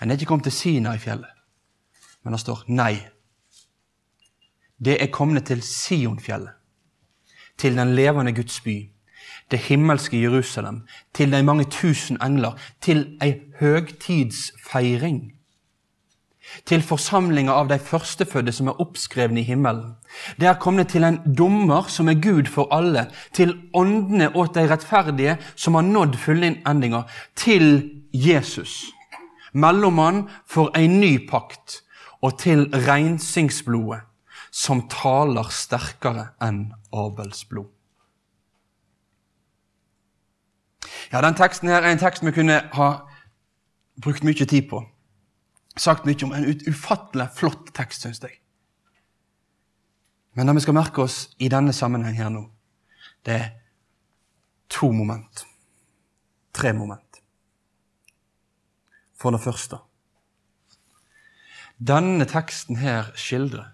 En 0.00 0.10
er 0.10 0.18
ikke 0.18 0.28
kommet 0.28 0.48
til 0.50 0.56
Sinai-fjellet. 0.58 1.30
Men 2.24 2.36
det 2.36 2.40
står 2.40 2.64
nei. 2.68 2.94
Det 4.84 4.96
er 5.00 5.12
kommet 5.12 5.46
til 5.48 5.62
Sionfjellet, 5.62 6.52
til 7.58 7.76
den 7.76 7.94
levende 7.94 8.32
Guds 8.34 8.60
by, 8.60 8.90
det 9.50 9.58
himmelske 9.68 10.20
Jerusalem, 10.20 10.82
til 11.14 11.32
de 11.32 11.42
mange 11.42 11.64
tusen 11.70 12.18
engler, 12.22 12.58
til 12.80 13.18
ei 13.22 13.38
høgtidsfeiring 13.60 15.34
til 16.68 16.82
forsamlinga 16.84 17.52
av 17.52 17.68
de 17.70 17.78
førstefødde 17.82 18.52
som 18.54 18.68
er 18.70 18.80
oppskrevne 18.82 19.40
i 19.40 19.46
himmelen. 19.48 19.94
Det 20.40 20.48
er 20.48 20.60
kommet 20.60 20.92
til 20.92 21.04
en 21.06 21.20
dommer 21.24 21.88
som 21.92 22.08
er 22.08 22.20
Gud 22.22 22.50
for 22.52 22.70
alle, 22.74 23.08
til 23.32 23.56
åndene 23.74 24.30
åt 24.36 24.54
de 24.54 24.66
rettferdige 24.70 25.38
som 25.56 25.74
har 25.78 25.86
nådd 25.86 26.18
fullendinga, 26.20 27.04
til 27.36 27.90
Jesus, 28.12 28.84
mellommann 29.52 30.28
for 30.46 30.70
en 30.78 31.00
ny 31.00 31.16
pakt, 31.30 31.82
og 32.24 32.38
til 32.40 32.68
reinsingsblodet, 32.72 34.00
som 34.54 34.86
taler 34.88 35.50
sterkere 35.50 36.30
enn 36.42 36.68
Abels 36.94 37.42
blod. 37.44 37.68
Ja, 41.12 41.20
den 41.20 41.36
teksten 41.36 41.68
her 41.68 41.82
er 41.82 41.92
en 41.92 42.00
tekst 42.00 42.24
vi 42.24 42.32
kunne 42.32 42.62
ha 42.74 42.88
brukt 44.02 44.24
mye 44.24 44.46
tid 44.46 44.70
på 44.70 44.80
sagt 45.76 46.06
mye 46.06 46.24
om. 46.24 46.32
En 46.32 46.46
ufattelig 46.68 47.28
flott 47.36 47.72
tekst, 47.74 48.04
syns 48.04 48.22
jeg. 48.22 48.38
Men 50.34 50.46
det 50.46 50.56
vi 50.56 50.64
skal 50.64 50.76
merke 50.76 51.04
oss 51.04 51.28
i 51.38 51.48
denne 51.48 51.72
sammenheng 51.72 52.16
her 52.18 52.30
nå, 52.32 52.48
det 53.26 53.34
er 53.34 53.50
to 54.68 54.90
moment. 54.92 55.44
Tre 56.54 56.72
moment. 56.72 57.20
For 59.14 59.30
det 59.30 59.40
første 59.40 59.78
Denne 61.78 62.24
teksten 62.30 62.76
her 62.78 63.08
skildrer 63.18 63.72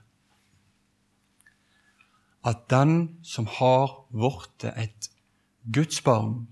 at 2.49 2.63
den 2.73 3.19
som 3.23 3.45
har 3.47 3.91
blitt 4.09 4.65
et 4.65 5.11
Guds 5.69 6.01
barn 6.01 6.49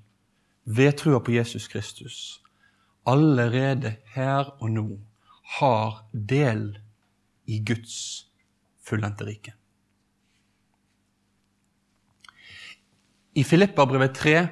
ved 0.65 0.93
trua 1.01 1.23
på 1.25 1.33
Jesus 1.33 1.69
Kristus, 1.69 2.43
allerede 3.07 3.97
her 4.13 4.53
og 4.61 4.71
nå 4.71 4.99
har 5.57 6.03
del 6.13 6.79
i 7.49 7.61
Guds 7.65 8.27
fullendte 8.85 9.25
rike. 9.25 9.55
I 13.39 13.45
Filippabrevet 13.45 14.15
3 14.15 14.49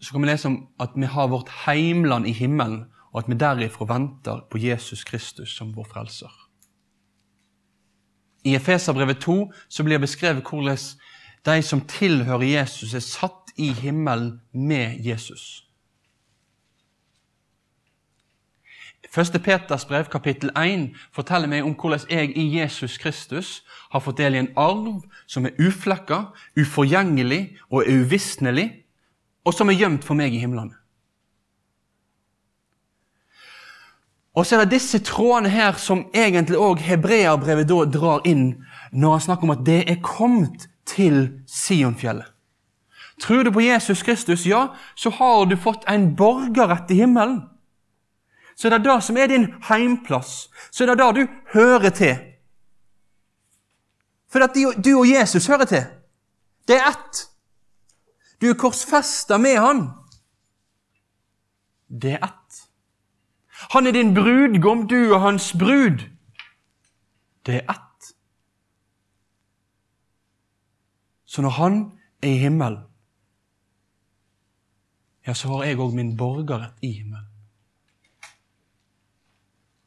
så 0.00 0.12
kan 0.12 0.22
vi 0.22 0.28
lese 0.30 0.48
om 0.48 0.56
at 0.80 0.96
vi 0.96 1.06
har 1.06 1.28
vårt 1.28 1.50
heimland 1.66 2.26
i 2.26 2.32
himmelen, 2.32 2.86
og 3.12 3.22
at 3.22 3.28
vi 3.28 3.36
derifra 3.38 3.86
venter 3.86 4.40
på 4.50 4.58
Jesus 4.58 5.04
Kristus 5.04 5.52
som 5.56 5.74
vår 5.76 5.84
frelser. 5.84 6.32
I 8.44 8.54
Efeserbrevet 8.56 9.20
2 9.20 9.52
så 9.68 9.84
blir 9.84 10.00
det 10.00 10.06
beskrevet 10.08 10.48
hvordan 10.48 10.78
de 11.46 11.62
som 11.62 11.82
tilhører 11.86 12.46
Jesus, 12.46 12.94
er 12.94 13.04
satt 13.04 13.52
i 13.56 13.72
himmelen 13.72 14.40
med 14.52 15.04
Jesus. 15.06 15.66
Første 19.12 19.38
Peters 19.38 19.84
brev, 19.84 20.04
kapittel 20.08 20.50
1, 20.56 20.86
forteller 21.12 21.50
meg 21.52 21.66
om 21.68 21.74
hvordan 21.76 22.06
jeg 22.08 22.30
i 22.32 22.46
Jesus 22.56 22.94
Kristus 22.96 23.58
har 23.92 24.00
fått 24.00 24.16
del 24.22 24.38
i 24.38 24.40
en 24.40 24.54
arv 24.56 25.02
som 25.28 25.44
er 25.44 25.58
uflekka, 25.60 26.30
uforgjengelig 26.56 27.58
og 27.68 27.90
uvisnelig, 27.92 28.70
og 29.44 29.52
som 29.52 29.68
er 29.68 29.76
gjemt 29.76 30.06
for 30.08 30.16
meg 30.16 30.32
i 30.32 30.40
himlene. 30.40 30.78
Og 34.32 34.48
så 34.48 34.56
er 34.56 34.64
det 34.64 34.78
disse 34.78 35.02
trådene 35.04 35.52
her 35.52 35.76
som 35.76 36.06
egentlig 36.16 36.56
òg 36.56 36.80
hebreerbrevet 36.80 37.68
drar 37.92 38.24
inn 38.24 38.62
når 38.96 39.18
han 39.18 39.24
snakker 39.28 39.44
om 39.44 39.56
at 39.58 39.66
det 39.68 39.82
er 39.92 40.00
kommet 40.00 40.70
til 40.88 41.26
Sionfjellet. 41.44 42.32
Tror 43.20 43.44
du 43.44 43.52
på 43.52 43.60
Jesus 43.60 44.00
Kristus, 44.02 44.48
ja, 44.48 44.70
så 44.96 45.12
har 45.20 45.44
du 45.44 45.58
fått 45.60 45.84
en 45.84 46.14
borgerrett 46.16 46.88
i 46.90 47.02
himmelen 47.04 47.42
så 48.56 48.68
er 48.68 48.76
det 48.76 48.84
det 48.84 48.98
som 49.04 49.16
er 49.16 49.26
din 49.26 49.46
heimplass. 49.68 50.50
Så 50.70 50.84
er 50.84 50.92
det 50.92 50.98
det 50.98 51.14
du 51.16 51.26
hører 51.52 51.90
til. 51.90 52.16
For 54.32 54.44
at 54.44 54.56
du 54.84 54.92
og 54.98 55.08
Jesus 55.08 55.46
hører 55.46 55.64
til. 55.64 55.84
Det 56.68 56.76
er 56.76 56.90
ett. 56.90 57.28
Du 58.40 58.48
er 58.50 58.58
korsfesta 58.58 59.38
med 59.38 59.58
han. 59.60 59.82
Det 62.02 62.12
er 62.16 62.24
ett. 62.24 62.62
Han 63.70 63.86
er 63.86 63.92
din 63.92 64.14
brudgom, 64.14 64.88
du 64.88 65.14
og 65.14 65.20
hans 65.20 65.52
brud. 65.52 66.08
Det 67.46 67.54
er 67.54 67.70
ett. 67.70 68.14
Så 71.24 71.42
når 71.42 71.50
han 71.50 71.92
er 72.22 72.28
i 72.28 72.38
himmelen, 72.38 72.78
ja, 75.26 75.34
så 75.34 75.48
har 75.48 75.64
jeg 75.64 75.78
òg 75.78 75.94
min 75.94 76.16
borgerrett 76.16 76.82
i 76.82 76.90
himmelen. 76.92 77.31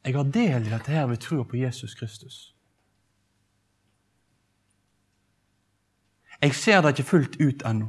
Jeg 0.06 0.14
har 0.14 0.28
del 0.30 0.66
i 0.66 0.70
dette 0.70 0.92
her 0.92 1.06
ved 1.10 1.18
troa 1.18 1.42
på 1.44 1.56
Jesus 1.56 1.94
Kristus. 1.94 2.54
Jeg 6.42 6.54
ser 6.54 6.80
det 6.80 6.92
ikke 6.94 7.08
fullt 7.08 7.40
ut 7.40 7.64
ennå. 7.66 7.88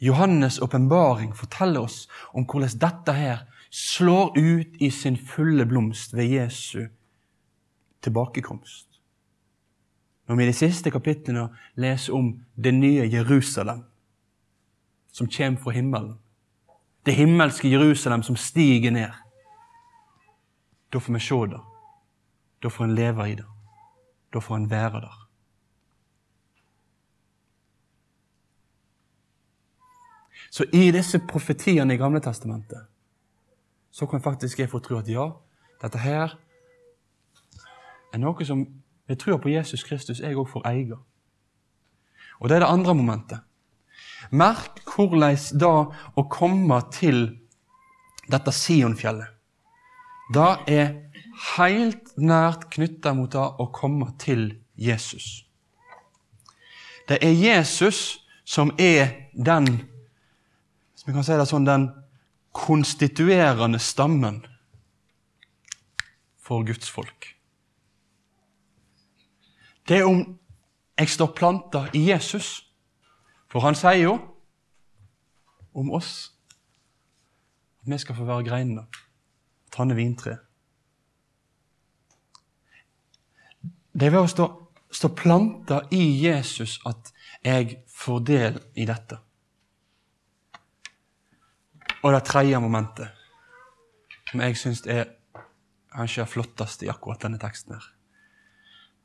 Johannes' 0.00 0.58
åpenbaring 0.62 1.36
forteller 1.36 1.80
oss 1.80 2.08
om 2.34 2.44
hvordan 2.44 2.78
dette 2.80 3.12
her 3.12 3.44
slår 3.70 4.34
ut 4.38 4.80
i 4.80 4.90
sin 4.90 5.16
fulle 5.16 5.66
blomst 5.66 6.16
ved 6.16 6.24
Jesu 6.24 6.86
tilbakekomst. 8.02 8.88
Når 10.26 10.36
vi 10.36 10.42
i 10.42 10.46
de 10.46 10.52
siste 10.52 10.90
kapitlene 10.90 11.48
leser 11.74 12.14
om 12.14 12.32
det 12.56 12.74
nye 12.74 13.06
Jerusalem, 13.12 13.84
som 15.12 15.28
kommer 15.36 15.60
fra 15.60 15.70
himmelen. 15.70 16.18
Det 17.06 17.14
himmelske 17.14 17.70
Jerusalem 17.70 18.22
som 18.22 18.36
stiger 18.36 18.90
ned. 18.90 19.29
Da 20.92 21.00
får 21.00 21.12
vi 21.14 21.20
se 21.20 21.46
det. 21.46 21.60
Da 22.62 22.70
får 22.70 22.84
en 22.84 22.94
leve 22.94 23.28
i 23.30 23.34
det. 23.34 23.46
Da 24.32 24.40
får 24.40 24.56
en 24.56 24.70
være 24.70 25.00
der. 25.00 25.16
Så 30.50 30.64
i 30.72 30.90
disse 30.90 31.20
profetiene 31.28 31.94
i 31.94 31.98
Gamle 31.98 32.20
Testamentet 32.20 32.88
så 33.90 34.06
kan 34.06 34.22
faktisk 34.22 34.58
jeg 34.58 34.70
få 34.70 34.78
tro 34.78 34.98
at 34.98 35.08
ja, 35.08 35.28
dette 35.82 35.98
her 35.98 36.34
er 38.12 38.18
noe 38.18 38.46
som 38.46 38.64
jeg 39.10 39.18
tror 39.18 39.38
på 39.42 39.50
Jesus 39.50 39.84
Kristus 39.86 40.20
jeg 40.22 40.38
òg 40.38 40.48
får 40.50 40.66
eie. 40.70 40.98
Og 42.40 42.48
det 42.48 42.56
er 42.56 42.64
det 42.64 42.70
andre 42.70 42.94
momentet. 42.94 43.38
Merk 44.30 44.82
hvordan 44.86 45.38
da 45.58 45.74
å 46.18 46.26
komme 46.30 46.78
til 46.94 47.24
dette 48.30 48.52
Sionfjellet 48.54 49.39
Det 50.30 50.50
er 50.70 50.90
helt 51.56 52.12
nært 52.18 52.68
knytta 52.70 53.14
mot 53.18 53.32
det 53.32 53.42
å 53.42 53.66
komme 53.74 54.12
til 54.22 54.52
Jesus. 54.78 55.44
Det 57.08 57.18
er 57.26 57.34
Jesus 57.34 58.20
som 58.46 58.70
er 58.78 59.30
den 59.34 59.66
hvis 61.00 61.06
vi 61.08 61.14
kan 61.16 61.24
si 61.24 61.32
det 61.32 61.46
sånn, 61.48 61.64
den 61.64 61.86
konstituerende 62.52 63.78
stammen 63.80 64.42
for 66.36 66.66
Guds 66.68 66.90
folk. 66.92 67.30
Det 69.88 69.96
er 69.96 70.04
om 70.04 70.20
jeg 71.00 71.08
står 71.08 71.32
planta 71.38 71.86
i 71.96 72.02
Jesus. 72.10 72.66
For 73.48 73.64
han 73.64 73.78
sier 73.78 74.02
jo 74.02 74.18
om 75.72 75.88
oss 75.96 76.34
at 77.80 77.88
vi 77.88 77.98
skal 77.98 78.18
få 78.18 78.28
være 78.28 78.44
greinene, 78.50 78.84
er. 79.78 80.40
Det 83.92 84.06
er 84.06 84.12
ved 84.14 84.22
å 84.22 84.30
stå, 84.30 84.46
stå 84.90 85.10
planta 85.14 85.82
i 85.90 86.02
Jesus 86.22 86.78
at 86.86 87.12
jeg 87.44 87.82
får 87.90 88.20
del 88.26 88.58
i 88.74 88.86
dette. 88.88 89.18
Og 92.00 92.14
det 92.14 92.22
tredje 92.24 92.60
momentet, 92.62 93.10
som 94.30 94.40
jeg 94.40 94.56
syns 94.56 94.86
er 94.86 95.10
kanskje 95.92 96.22
det 96.22 96.32
flotteste 96.32 96.86
i 96.86 96.92
akkurat 96.92 97.26
denne 97.26 97.40
teksten 97.40 97.74
her. 97.76 97.88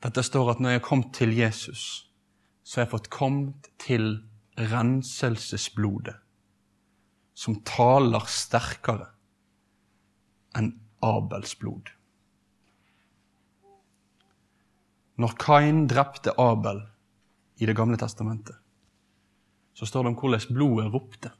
Dette 0.06 0.22
står 0.24 0.54
at 0.54 0.62
når 0.62 0.76
jeg 0.76 0.86
kom 0.86 1.02
til 1.12 1.34
Jesus, 1.36 2.06
så 2.62 2.80
har 2.80 2.86
jeg 2.86 2.94
fått 2.94 3.10
kommet 3.12 3.68
til 3.82 4.22
renselsesblodet, 4.56 6.16
som 7.36 7.60
taler 7.68 8.24
sterkere 8.32 9.10
enn 10.56 10.72
Abels 11.04 11.54
blod. 11.60 11.92
Når 15.16 15.36
Kain 15.40 15.86
drepte 15.88 16.34
Abel 16.40 16.82
i 17.56 17.66
Det 17.66 17.76
gamle 17.76 17.96
testamentet, 17.96 18.56
så 19.74 19.86
står 19.86 20.02
det 20.02 20.12
om 20.12 20.18
hvordan 20.20 20.54
blodet 20.54 20.92
ropte. 20.92 21.30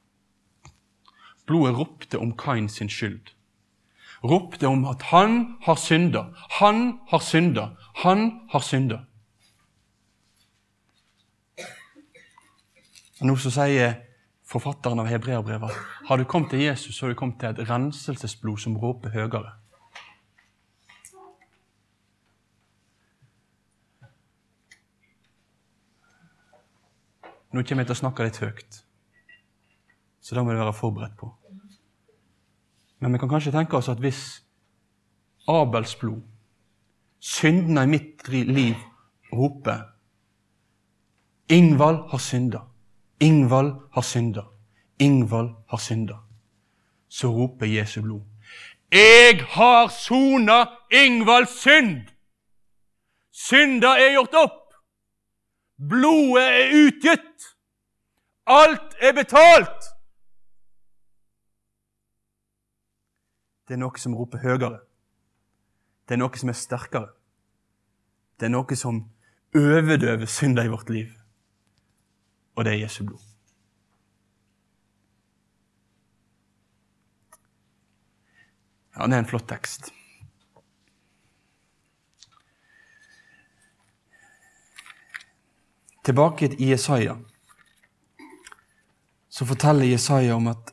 Blodet 1.46 1.76
ropte 1.76 2.18
om 2.18 2.33
Kain 2.37 2.68
sin 2.68 2.88
skyld. 2.88 3.33
Ropte 4.24 4.66
om 4.66 4.85
at 4.88 5.02
han 5.12 5.57
har 5.62 5.76
synda, 5.76 6.33
han 6.59 6.98
har 7.09 7.20
synda, 7.20 7.76
han 8.02 8.40
har 8.50 8.61
synda. 8.61 9.05
Nå 13.20 13.37
så 13.40 13.52
sier 13.52 13.94
forfatteren 14.57 15.01
av 15.03 15.09
hebreerbrevet 15.11 15.79
har 16.09 16.19
du 16.19 16.25
kommet 16.25 16.51
til 16.51 16.64
Jesus, 16.64 16.97
så 16.97 17.07
har 17.07 17.12
du 17.12 17.19
kommet 17.19 17.38
til 17.40 17.53
et 17.53 17.69
renselsesblod 17.69 18.59
som 18.62 18.77
råper 18.81 19.12
høyere. 19.12 19.53
Nå 27.53 27.62
kommer 27.64 27.85
jeg 27.85 27.88
til 27.88 27.97
å 27.97 28.03
snakke 28.03 28.25
litt 28.27 28.40
høyt, 28.42 28.81
så 30.21 30.37
det 30.37 30.45
må 30.45 30.53
du 30.53 30.61
være 30.61 30.77
forberedt 30.77 31.16
på. 31.21 31.31
Men 33.01 33.12
vi 33.12 33.21
kan 33.21 33.31
kanskje 33.31 33.55
tenke 33.55 33.79
oss 33.79 33.88
at 33.92 34.01
hvis 34.03 34.23
Abels 35.49 35.95
blod, 36.01 36.25
syndene 37.23 37.85
i 37.87 37.92
mitt 37.92 38.27
liv, 38.29 38.75
roper 39.33 39.85
Ingvald 41.49 42.09
har 42.11 42.19
synda. 42.19 42.64
Ingvald 43.20 43.72
har 43.92 44.02
synda. 44.02 44.42
Ingvald 44.98 45.50
har 45.68 45.79
synda. 45.79 46.16
Så 47.09 47.29
roper 47.29 47.66
Jesu 47.66 48.02
blod. 48.02 48.22
Jeg 48.92 49.44
har 49.44 49.88
sona 49.88 50.64
Ingvalds 50.92 51.61
synd! 51.61 52.07
Synda 53.33 53.96
er 54.00 54.12
gjort 54.14 54.35
opp. 54.35 54.62
Blodet 55.76 56.44
er 56.44 56.74
utgitt. 56.87 57.48
Alt 58.46 58.94
er 59.00 59.12
betalt. 59.12 59.90
Det 63.66 63.74
er 63.74 63.83
noe 63.83 63.98
som 63.98 64.14
roper 64.14 64.40
høyere. 64.40 64.79
Det 66.07 66.14
er 66.14 66.22
noe 66.22 66.38
som 66.38 66.52
er 66.52 66.57
sterkere. 66.57 67.11
Det 68.38 68.46
er 68.46 68.55
noe 68.55 68.79
som 68.79 69.02
overdøver 69.57 70.31
synda 70.31 70.64
i 70.64 70.70
vårt 70.70 70.90
liv. 70.94 71.11
Og 72.57 72.64
det 72.64 72.73
er 72.73 72.83
Jesu 72.87 73.05
blod. 73.05 73.23
Ja, 78.97 79.07
det 79.07 79.12
er 79.12 79.19
en 79.19 79.29
flott 79.29 79.49
tekst. 79.49 79.90
Tilbake 86.07 86.49
i 86.57 86.71
Jesaja. 86.71 87.16
Så 89.29 89.45
forteller 89.45 89.90
Jesaja 89.90 90.37
om 90.38 90.49
at 90.49 90.73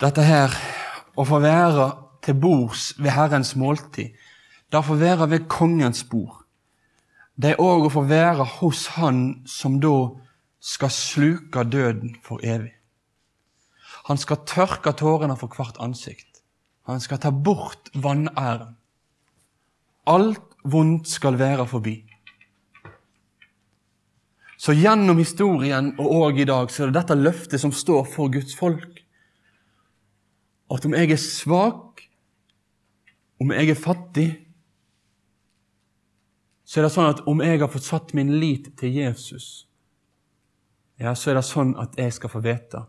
dette 0.00 0.24
her 0.26 0.52
å 1.16 1.24
få 1.24 1.40
være 1.40 1.86
til 2.24 2.36
bords 2.40 2.90
ved 2.98 3.14
Herrens 3.14 3.54
måltid, 3.56 4.12
da 4.72 4.82
få 4.84 4.98
være 5.00 5.30
ved 5.30 5.48
kongens 5.48 6.02
bord, 6.04 6.39
det 7.40 7.54
er 7.54 7.62
òg 7.62 7.86
å 7.86 7.92
få 7.94 8.02
være 8.08 8.44
hos 8.58 8.86
Han 8.98 9.40
som 9.48 9.78
da 9.80 10.10
skal 10.60 10.92
sluke 10.92 11.64
døden 11.64 12.18
for 12.24 12.42
evig. 12.44 12.74
Han 14.10 14.20
skal 14.20 14.44
tørke 14.48 14.92
tårene 14.96 15.36
for 15.40 15.52
hvert 15.54 15.78
ansikt. 15.80 16.42
Han 16.88 17.00
skal 17.00 17.20
ta 17.22 17.30
bort 17.30 17.88
vanæren. 17.94 18.76
Alt 20.10 20.56
vondt 20.64 21.08
skal 21.08 21.38
være 21.38 21.66
forbi. 21.70 21.96
Så 24.60 24.74
gjennom 24.76 25.16
historien 25.16 25.94
og 25.96 26.16
òg 26.18 26.42
i 26.42 26.48
dag 26.48 26.68
så 26.68 26.84
er 26.84 26.90
det 26.90 27.00
dette 27.00 27.16
løftet 27.16 27.62
som 27.62 27.72
står 27.72 28.04
for 28.12 28.32
Guds 28.32 28.56
folk 28.56 28.98
at 30.70 30.84
om 30.86 30.94
jeg 30.94 31.10
er 31.10 31.18
svak, 31.18 32.04
om 33.42 33.50
jeg 33.50 33.72
er 33.72 33.78
fattig, 33.78 34.28
så 36.70 36.78
er 36.78 36.86
det 36.86 36.92
sånn 36.94 37.08
at 37.10 37.20
om 37.26 37.40
jeg 37.42 37.58
har 37.58 37.70
fått 37.72 37.82
satt 37.82 38.12
min 38.14 38.28
lit 38.38 38.68
til 38.78 38.94
Jesus, 38.94 39.66
ja, 41.02 41.16
så 41.18 41.32
er 41.32 41.40
det 41.40 41.48
sånn 41.48 41.72
at 41.82 41.96
jeg 41.98 42.14
skal 42.14 42.30
få 42.30 42.42
vite 42.44 42.84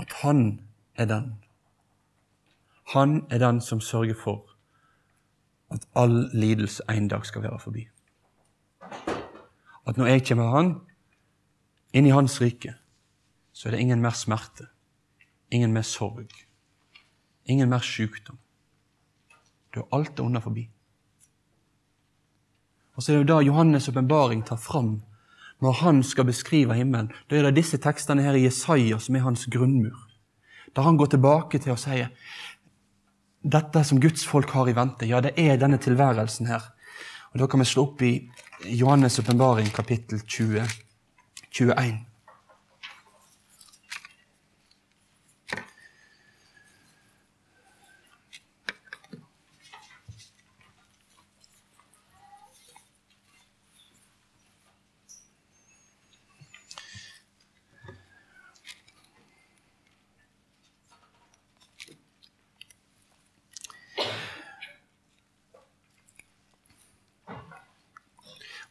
at 0.00 0.14
han 0.22 0.40
er 0.96 1.10
den. 1.10 1.28
Han 2.94 3.26
er 3.28 3.42
den 3.44 3.60
som 3.60 3.82
sørger 3.84 4.16
for 4.16 4.56
at 5.74 5.84
all 5.92 6.30
lidelse 6.32 6.84
en 6.88 7.10
dag 7.12 7.28
skal 7.28 7.44
være 7.44 7.60
forbi. 7.60 7.84
At 9.86 10.00
når 10.00 10.06
jeg 10.14 10.24
kommer 10.30 10.56
han, 10.56 10.72
inn 11.92 12.08
i 12.08 12.14
Hans 12.16 12.40
rike, 12.40 12.72
så 13.52 13.68
er 13.68 13.76
det 13.76 13.84
ingen 13.84 14.00
mer 14.00 14.16
smerte, 14.16 14.70
ingen 15.52 15.76
mer 15.76 15.84
sorg, 15.84 16.32
ingen 17.44 17.68
mer 17.68 17.84
sykdom. 17.84 18.38
Har 19.76 19.88
alt 19.92 20.18
er 20.18 20.24
under 20.24 20.40
forbi. 20.40 20.68
Og 22.96 23.02
så 23.02 23.12
er 23.12 23.16
det 23.16 23.26
jo 23.26 23.34
da 23.34 23.44
Johannes' 23.44 23.90
åpenbaring 23.90 24.42
tar 24.46 24.56
fram 24.56 25.02
når 25.60 25.72
han 25.72 26.02
skal 26.02 26.24
beskrive 26.28 26.74
himmelen. 26.74 27.12
Da 27.30 27.36
er 27.36 27.48
det 27.48 27.56
disse 27.60 27.78
tekstene 27.80 28.24
her 28.24 28.36
i 28.36 28.44
Jesaja 28.44 28.98
som 29.00 29.16
er 29.16 29.24
hans 29.24 29.46
grunnmur. 29.52 29.96
Da 30.76 30.84
han 30.84 30.96
går 30.96 31.14
tilbake 31.14 31.60
til 31.60 31.72
å 31.72 31.80
si 31.80 32.02
dette 33.46 33.84
som 33.84 34.00
Guds 34.00 34.26
folk 34.26 34.50
har 34.56 34.68
i 34.68 34.74
vente, 34.76 35.06
ja, 35.06 35.20
det 35.20 35.36
er 35.38 35.60
denne 35.60 35.78
tilværelsen 35.78 36.48
her. 36.50 36.72
Og 37.32 37.40
Da 37.40 37.46
kan 37.46 37.60
vi 37.60 37.66
slå 37.68 37.82
opp 37.82 38.02
i 38.02 38.30
Johannes' 38.64 39.20
åpenbaring 39.20 39.68
kapittel 39.70 40.20
20, 40.26 40.64
21. 41.50 42.05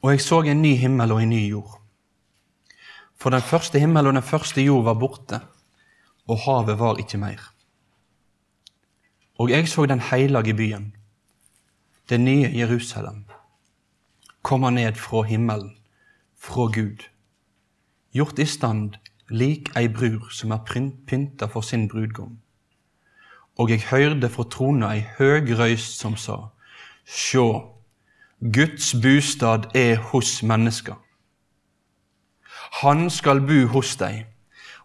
Og 0.05 0.11
jeg 0.11 0.21
så 0.21 0.37
en 0.45 0.59
ny 0.61 0.75
himmel 0.77 1.11
og 1.15 1.23
en 1.23 1.31
ny 1.33 1.39
jord. 1.49 1.79
For 3.17 3.33
den 3.33 3.41
første 3.41 3.79
himmel 3.81 4.05
og 4.05 4.13
den 4.13 4.23
første 4.23 4.61
jord 4.61 4.83
var 4.85 4.99
borte, 5.01 5.39
og 6.27 6.43
havet 6.43 6.77
var 6.77 6.99
ikke 7.01 7.17
mer. 7.17 7.41
Og 9.41 9.49
jeg 9.49 9.67
så 9.67 9.85
den 9.89 9.99
hellige 9.99 10.53
byen, 10.53 10.93
det 12.09 12.19
nye 12.21 12.51
Jerusalem, 12.53 13.25
komme 14.43 14.71
ned 14.71 14.93
fra 14.93 15.23
himmelen, 15.23 15.73
fra 16.37 16.69
Gud, 16.69 17.09
gjort 18.13 18.39
i 18.39 18.45
stand 18.45 19.01
lik 19.29 19.73
ei 19.73 19.87
brur 19.89 20.29
som 20.29 20.53
er 20.53 20.61
pynta 21.07 21.49
for 21.49 21.65
sin 21.65 21.89
brudgom. 21.89 22.37
Og 23.57 23.73
jeg 23.73 23.89
hørte 23.89 24.29
fra 24.29 24.43
trona 24.43 24.93
ei 24.93 25.07
høg 25.17 25.49
røyst 25.57 25.97
som 25.97 26.13
sa, 26.15 26.51
Sjå, 27.05 27.74
Guds 28.53 28.93
bostad 29.01 29.75
er 29.75 29.95
hos 29.97 30.43
mennesker. 30.43 30.93
Han 32.81 33.09
skal 33.09 33.39
bo 33.41 33.63
hos 33.73 33.95
deg, 33.97 34.27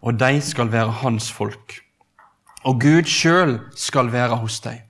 og 0.01 0.17
de 0.17 0.39
skal 0.41 0.71
være 0.71 0.95
hans 1.03 1.27
folk. 1.31 1.75
Og 2.65 2.81
Gud 2.81 3.05
sjøl 3.05 3.59
skal 3.77 4.09
være 4.13 4.39
hos 4.41 4.57
deg. 4.65 4.81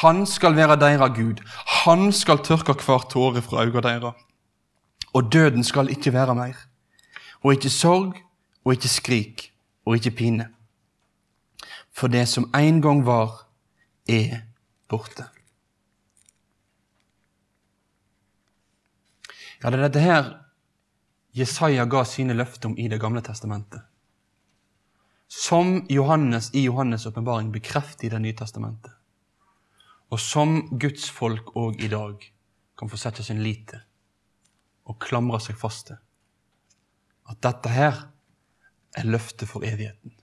Han 0.00 0.24
skal 0.26 0.56
være 0.56 0.78
deres 0.80 1.12
Gud. 1.18 1.44
Han 1.84 2.08
skal 2.12 2.40
tørke 2.40 2.72
hver 2.72 3.04
tåre 3.12 3.42
fra 3.42 3.66
øynene 3.66 3.84
deres. 3.84 4.24
Og 5.12 5.32
døden 5.32 5.64
skal 5.64 5.90
ikke 5.90 6.12
være 6.12 6.34
mer. 6.34 6.56
Og 7.44 7.52
ikke 7.52 7.70
sorg, 7.70 8.16
og 8.64 8.72
ikke 8.72 8.88
skrik, 8.88 9.52
og 9.86 9.96
ikke 9.96 10.10
pine. 10.10 10.48
For 11.92 12.08
det 12.08 12.28
som 12.28 12.48
en 12.54 12.82
gang 12.82 13.06
var, 13.06 13.44
er 14.08 14.40
borte. 14.88 15.35
Ja, 19.62 19.70
det 19.70 19.78
er 19.78 19.86
dette 19.86 20.04
her 20.04 20.32
Jesaja 21.36 21.84
ga 21.84 22.04
sine 22.08 22.34
løfter 22.36 22.70
om 22.70 22.78
i 22.78 22.88
Det 22.88 23.00
gamle 23.00 23.20
testamentet. 23.24 23.82
Som 25.28 25.86
Johannes 25.90 26.50
i 26.54 26.68
Johannes' 26.68 27.06
åpenbaring 27.08 27.52
bekrefter 27.52 28.06
i 28.06 28.08
Det 28.08 28.20
nye 28.20 28.36
testamentet. 28.36 28.92
Og 30.10 30.20
som 30.20 30.78
Guds 30.78 31.10
folk 31.10 31.52
òg 31.56 31.82
i 31.82 31.88
dag 31.88 32.32
kan 32.78 32.88
få 32.88 32.96
sette 32.96 33.22
sin 33.22 33.42
lit 33.42 33.66
til 33.68 33.82
og 34.86 35.00
klamre 35.02 35.40
seg 35.42 35.58
fast 35.58 35.88
til. 35.88 35.98
At 37.26 37.40
dette 37.42 37.68
her 37.68 38.04
er 38.96 39.08
løftet 39.08 39.48
for 39.50 39.66
evigheten. 39.66 40.14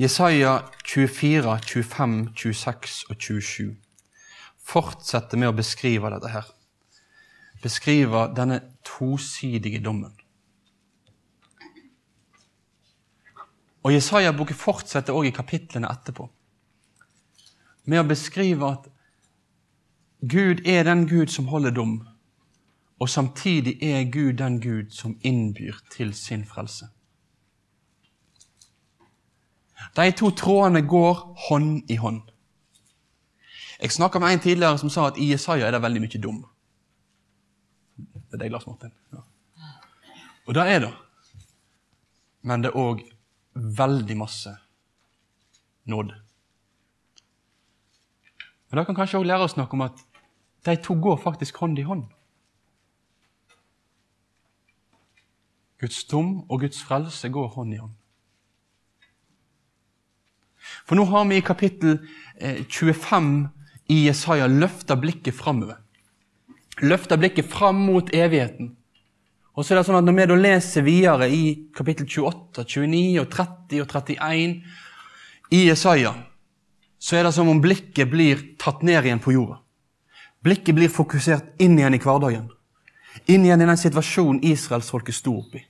Jesaja 0.00 0.64
24, 0.84 1.58
25, 1.66 2.32
26 2.34 3.04
og 3.10 3.16
27 3.20 3.76
fortsetter 4.64 5.36
med 5.36 5.50
å 5.50 5.56
beskrive 5.58 6.08
dette 6.14 6.30
her. 6.32 6.46
Beskrive 7.60 8.22
denne 8.32 8.62
tosidige 8.86 9.82
dommen. 9.84 10.14
Og 13.84 13.92
Jesaja-boken 13.92 14.56
fortsetter 14.56 15.12
også 15.12 15.28
i 15.28 15.34
kapitlene 15.36 15.90
etterpå 15.92 16.30
med 17.84 18.00
å 18.00 18.06
beskrive 18.08 18.70
at 18.70 18.88
Gud 20.20 20.62
er 20.68 20.88
den 20.88 21.04
Gud 21.10 21.32
som 21.32 21.48
holder 21.52 21.76
dom, 21.76 21.98
og 23.00 23.08
samtidig 23.08 23.76
er 23.84 24.08
Gud 24.08 24.38
den 24.40 24.60
Gud 24.64 24.96
som 24.96 25.18
innbyr 25.20 25.80
til 25.92 26.14
sin 26.16 26.46
frelse. 26.48 26.88
De 29.96 30.12
to 30.12 30.30
trådene 30.30 30.82
går 30.86 31.22
hånd 31.48 31.90
i 31.90 31.96
hånd. 31.96 32.22
Jeg 33.80 33.92
snakka 33.92 34.18
med 34.18 34.32
en 34.32 34.40
tidligere 34.40 34.78
som 34.78 34.90
sa 34.90 35.06
at 35.08 35.18
i 35.18 35.30
Jesaja 35.32 35.66
er 35.66 35.72
det 35.72 35.82
veldig 35.82 36.00
mye 36.04 36.20
dum. 36.22 36.40
Det 37.96 38.36
er 38.36 38.42
deg, 38.44 38.52
Lars 38.52 38.66
Martin. 38.66 38.92
Ja. 39.12 39.22
Og 40.46 40.54
det 40.54 40.66
er 40.68 40.82
det. 40.84 40.92
Men 42.42 42.62
det 42.62 42.70
er 42.70 42.78
òg 42.80 43.02
veldig 43.54 44.16
masse 44.16 44.52
nåde. 45.88 46.14
Men 48.70 48.78
det 48.78 48.86
kan 48.86 48.98
kanskje 49.00 49.18
òg 49.18 49.26
lære 49.26 49.48
oss 49.48 49.56
noe 49.58 49.68
om 49.72 49.86
at 49.88 50.04
de 50.68 50.76
to 50.76 50.94
går 50.94 51.16
faktisk 51.24 51.56
hånd 51.58 51.78
i 51.80 51.86
hånd. 51.88 52.04
Guds 55.80 56.04
dom 56.04 56.44
og 56.50 56.60
Guds 56.60 56.82
frelse 56.84 57.28
går 57.32 57.48
hånd 57.56 57.74
i 57.74 57.80
hånd. 57.80 57.96
For 60.90 60.98
nå 60.98 61.04
har 61.06 61.28
vi 61.30 61.36
i 61.38 61.42
kapittel 61.46 62.00
25 62.66 63.26
eh, 63.38 63.50
i 63.94 63.98
Jesaja 64.08 64.48
løfta 64.50 64.96
blikket 64.98 65.36
framover. 65.38 65.76
Løfta 66.82 67.14
blikket 67.14 67.46
fram 67.46 67.84
mot 67.86 68.10
evigheten. 68.10 68.72
Og 69.54 69.62
så 69.62 69.76
er 69.76 69.78
det 69.78 69.84
sånn 69.86 70.00
at 70.00 70.08
Når 70.08 70.16
vi 70.16 70.26
da 70.32 70.38
leser 70.40 70.82
videre 70.82 71.28
i 71.30 71.44
kapittel 71.78 72.10
28, 72.10 72.66
29, 72.66 73.22
og 73.22 73.30
30 73.30 73.84
og 73.84 73.94
31 73.94 74.58
i 75.54 75.62
Jesaja, 75.68 76.14
så 76.98 77.20
er 77.20 77.28
det 77.28 77.34
som 77.38 77.54
om 77.54 77.62
blikket 77.62 78.10
blir 78.10 78.42
tatt 78.58 78.82
ned 78.82 79.06
igjen 79.06 79.22
på 79.22 79.38
jorda. 79.38 79.60
Blikket 80.42 80.74
blir 80.74 80.90
fokusert 80.90 81.54
inn 81.62 81.78
igjen 81.78 81.94
i 81.94 82.02
hverdagen. 82.02 82.50
Inn 83.30 83.46
igjen 83.46 83.62
i 83.62 83.70
den 83.70 83.78
situasjonen 83.78 84.42
israelsfolket 84.42 85.22
sto 85.22 85.38
oppi. 85.38 85.62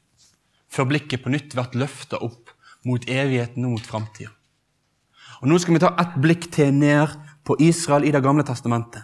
Før 0.73 0.95
blikket 0.97 1.21
på 1.21 1.37
nytt 1.37 1.53
blir 1.53 1.81
løfta 1.85 2.25
opp 2.25 2.57
mot 2.89 3.05
evigheten 3.05 3.69
og 3.69 3.77
mot 3.77 3.85
framtida. 3.85 4.33
Og 5.41 5.49
Nå 5.49 5.59
skal 5.59 5.75
vi 5.75 5.81
ta 5.81 5.95
ett 6.01 6.19
blikk 6.21 6.51
til 6.53 6.75
ned 6.77 7.17
på 7.45 7.57
Israel 7.65 8.05
i 8.05 8.13
Det 8.13 8.23
gamle 8.23 8.45
testamentet, 8.45 9.03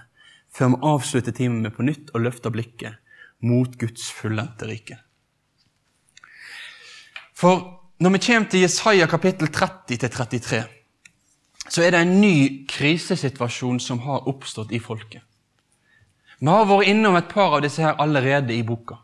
før 0.52 0.74
vi 0.74 0.82
avslutter 0.92 1.32
timen 1.32 1.62
med 1.64 1.72
på 1.76 1.84
nytt 1.86 2.12
å 2.14 2.20
løfte 2.20 2.52
blikket 2.52 3.00
mot 3.40 3.72
Guds 3.80 4.10
fullendte 4.12 4.68
rike. 4.68 4.98
For 7.36 7.64
når 8.00 8.12
vi 8.16 8.22
kommer 8.26 8.50
til 8.50 8.64
Jesaja 8.64 9.06
kapittel 9.08 9.48
30-33, 9.48 10.62
så 11.68 11.82
er 11.82 11.92
det 11.92 12.02
en 12.04 12.20
ny 12.20 12.66
krisesituasjon 12.68 13.80
som 13.80 14.00
har 14.04 14.28
oppstått 14.28 14.72
i 14.72 14.80
folket. 14.80 15.24
Vi 16.38 16.52
har 16.52 16.68
vært 16.68 16.88
innom 16.92 17.16
et 17.16 17.28
par 17.32 17.56
av 17.56 17.64
disse 17.64 17.82
her 17.82 17.96
allerede 18.00 18.54
i 18.54 18.64
boka. 18.64 19.00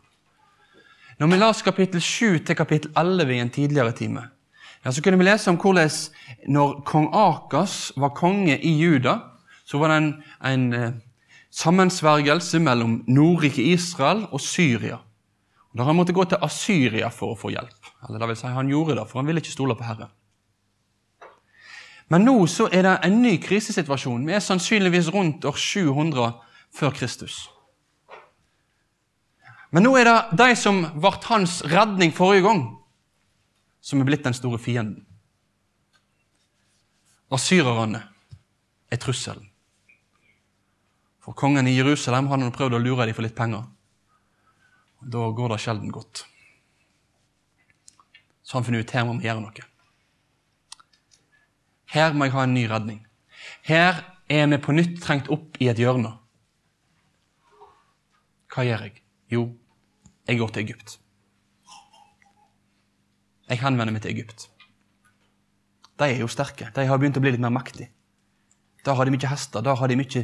Når 1.17 1.29
vi 1.29 1.39
las 1.41 1.61
kapittel 1.65 2.01
7 2.01 2.45
til 2.45 2.57
kapittel 2.57 2.93
11 2.97 3.33
i 3.33 3.41
en 3.41 3.49
tidligere 3.53 3.93
time, 3.97 4.27
ja, 4.83 4.91
så 4.91 5.01
kunne 5.01 5.17
vi 5.17 5.27
lese 5.27 5.49
om 5.51 5.57
hvordan 5.57 5.91
når 6.51 6.81
kong 6.87 7.07
Akas 7.15 7.93
var 7.95 8.15
konge 8.17 8.57
i 8.59 8.75
Juda, 8.81 9.19
så 9.65 9.79
var 9.79 9.93
det 9.93 9.97
en, 9.97 10.09
en 10.43 10.73
eh, 10.73 10.91
sammensvergelse 11.51 12.59
mellom 12.59 13.03
Nordriket 13.07 13.63
Israel 13.77 14.25
og 14.31 14.41
Syria. 14.41 14.99
Og 15.71 15.79
da 15.79 15.83
Han 15.83 15.95
måtte 15.95 16.13
gå 16.13 16.23
til 16.25 16.37
Asyria 16.41 17.09
for 17.09 17.33
å 17.33 17.39
få 17.39 17.49
hjelp. 17.53 17.93
Eller 18.07 18.19
det 18.19 18.27
vil 18.27 18.37
si, 18.37 18.47
Han 18.47 18.69
gjorde 18.69 18.99
det, 18.99 19.07
for 19.09 19.19
han 19.19 19.27
ville 19.27 19.41
ikke 19.41 19.55
stole 19.55 19.75
på 19.75 19.87
Herren. 19.87 20.11
Men 22.11 22.25
nå 22.27 22.35
så 22.51 22.67
er 22.69 22.83
det 22.83 22.97
en 23.07 23.21
ny 23.23 23.37
krisesituasjon. 23.41 24.27
Vi 24.27 24.35
er 24.35 24.43
sannsynligvis 24.43 25.09
rundt 25.13 25.45
år 25.45 25.57
700 25.57 26.33
før 26.75 26.91
Kristus. 26.93 27.47
Men 29.71 29.87
nå 29.87 29.95
er 29.97 30.05
det 30.05 30.37
de 30.37 30.55
som 30.59 30.83
ble 30.93 31.13
hans 31.25 31.63
redning 31.65 32.13
forrige 32.13 32.45
gang, 32.45 32.63
som 33.83 33.99
er 33.99 34.07
blitt 34.07 34.23
den 34.23 34.35
store 34.35 34.59
fienden. 34.61 35.03
Asyrerne 37.33 37.99
er 38.91 39.01
trusselen. 39.01 39.49
For 41.23 41.35
kongen 41.35 41.67
i 41.67 41.75
Jerusalem 41.75 42.27
han 42.31 42.45
har 42.45 42.55
prøvd 42.55 42.77
å 42.77 42.83
lure 42.83 43.07
dem 43.07 43.15
for 43.15 43.25
litt 43.25 43.35
penger. 43.35 43.65
Da 45.03 45.27
går 45.35 45.53
det 45.53 45.59
sjelden 45.63 45.91
godt. 45.91 46.25
Så 48.43 48.57
han 48.57 48.67
finner 48.67 48.83
ut 48.83 48.95
her 48.95 49.07
må 49.07 49.17
vi 49.17 49.27
gjøre 49.27 49.43
noe. 49.43 49.67
Her 51.93 52.15
må 52.15 52.27
jeg 52.27 52.35
ha 52.35 52.43
en 52.47 52.55
ny 52.55 52.65
redning. 52.71 53.03
Her 53.67 54.03
er 54.31 54.47
vi 54.51 54.59
på 54.63 54.75
nytt 54.75 54.99
trengt 55.03 55.31
opp 55.31 55.59
i 55.61 55.69
et 55.71 55.79
hjørne. 55.79 56.15
Hva 58.53 58.65
gjør 58.67 58.87
jeg? 58.87 58.99
Jo, 59.33 59.47
jeg 60.27 60.39
går 60.39 60.53
til 60.53 60.67
Egypt. 60.67 60.99
Jeg 63.53 63.61
henvender 63.61 63.93
meg 63.93 64.01
til 64.01 64.15
Egypt. 64.15 64.47
De 66.01 66.07
er 66.09 66.23
jo 66.23 66.29
sterke. 66.31 66.71
De 66.73 66.87
har 66.89 66.97
begynt 66.97 67.19
å 67.19 67.21
bli 67.21 67.35
litt 67.35 67.43
mer 67.43 67.53
mektige. 67.53 67.91
Da 68.83 68.95
har 68.97 69.05
de 69.05 69.13
mye 69.13 69.29
hester, 69.29 69.61
da 69.63 69.75
har 69.77 69.87
de 69.87 69.95
mye, 69.95 70.23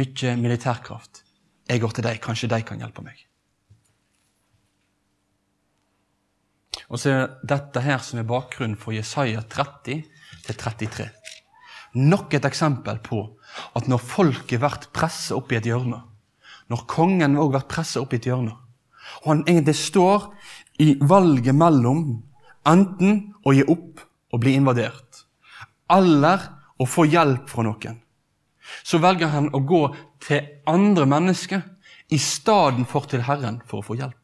mye 0.00 0.30
militærkraft. 0.40 1.20
Jeg 1.68 1.82
går 1.82 1.92
til 1.94 2.06
dem. 2.06 2.22
Kanskje 2.24 2.48
de 2.50 2.62
kan 2.66 2.80
hjelpe 2.80 3.04
meg. 3.04 3.20
Og 6.88 6.98
så 6.98 7.12
er 7.12 7.28
dette 7.46 7.82
her 7.84 8.00
som 8.02 8.18
er 8.18 8.26
bakgrunnen 8.26 8.78
for 8.80 8.96
Jesaja 8.96 9.44
30 9.52 10.00
33. 10.48 11.06
Nok 12.00 12.34
et 12.34 12.46
eksempel 12.48 12.98
på 13.04 13.20
at 13.76 13.86
når 13.90 14.02
folket 14.02 14.62
blir 14.62 14.88
presset 14.94 15.36
opp 15.36 15.52
i 15.52 15.58
et 15.60 15.68
hjørne, 15.68 16.00
når 16.72 16.86
kongen 16.90 17.36
òg 17.38 17.52
blir 17.52 17.68
presset 17.70 18.00
opp 18.00 18.14
i 18.14 18.20
et 18.22 18.26
hjørne, 18.30 18.56
og 19.20 19.28
han 19.28 19.44
egentlig 19.44 19.76
står 19.78 20.30
i 20.82 20.94
valget 21.02 21.54
mellom 21.54 22.29
enten 22.68 23.34
å 23.44 23.54
gi 23.56 23.64
opp 23.64 24.02
og 24.30 24.42
bli 24.42 24.54
invadert, 24.58 25.24
eller 25.90 26.46
å 26.80 26.86
få 26.88 27.06
hjelp 27.10 27.50
fra 27.50 27.64
noen, 27.66 27.98
så 28.86 29.00
velger 29.02 29.32
han 29.32 29.50
å 29.56 29.62
gå 29.66 29.82
til 30.22 30.46
andre 30.70 31.06
mennesker 31.08 31.64
i 32.10 32.18
stedet 32.18 32.86
for 32.90 33.08
til 33.10 33.24
Herren 33.26 33.60
for 33.66 33.80
å 33.80 33.86
få 33.86 33.96
hjelp. 33.98 34.16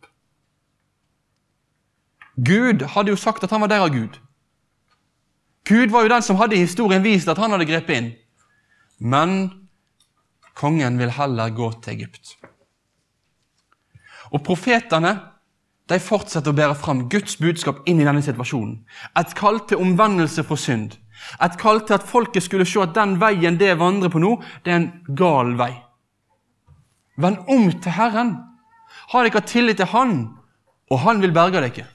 Gud 2.37 2.85
hadde 2.93 3.15
jo 3.15 3.19
sagt 3.19 3.45
at 3.45 3.53
han 3.55 3.63
var 3.65 3.73
der 3.73 3.85
av 3.87 3.95
Gud. 3.95 4.19
Gud 5.67 5.91
var 5.91 6.05
jo 6.05 6.13
den 6.13 6.23
som 6.23 6.39
hadde 6.39 6.55
i 6.59 6.63
historien 6.63 7.03
vist 7.03 7.29
at 7.29 7.41
han 7.41 7.51
hadde 7.51 7.67
grepet 7.67 7.97
inn. 7.97 8.11
Men 8.99 9.33
kongen 10.57 10.99
vil 11.01 11.15
heller 11.17 11.55
gå 11.55 11.71
til 11.83 11.97
Egypt. 11.97 12.37
Og 14.31 14.43
profetene 14.45 15.15
de 15.87 15.99
fortsetter 16.03 16.51
å 16.51 16.57
bære 16.57 16.77
fram 16.81 17.05
Guds 17.11 17.37
budskap 17.39 17.85
inn 17.87 18.01
i 18.03 18.07
denne 18.07 18.23
situasjonen. 18.25 18.81
Et 19.19 19.35
kall 19.39 19.61
til 19.71 19.83
omvendelse 19.83 20.43
fra 20.47 20.59
synd. 20.59 20.97
Et 21.43 21.59
kall 21.61 21.83
til 21.87 21.97
at 21.97 22.07
folket 22.07 22.45
skulle 22.45 22.67
se 22.67 22.83
at 22.83 22.95
den 22.97 23.17
veien 23.23 23.59
det 23.61 23.77
vandrer 23.79 24.11
på 24.13 24.23
nå, 24.23 24.35
det 24.65 24.73
er 24.73 24.81
en 24.81 24.91
gal 25.19 25.55
vei. 25.59 25.73
Vend 27.17 27.47
om 27.49 27.71
til 27.71 27.95
Herren. 27.97 28.35
Ha 29.13 29.23
dere 29.23 29.45
tillit 29.47 29.79
til 29.79 29.93
Han, 29.95 30.17
og 30.91 31.01
Han 31.07 31.23
vil 31.23 31.35
berge 31.35 31.63
dere. 31.63 31.87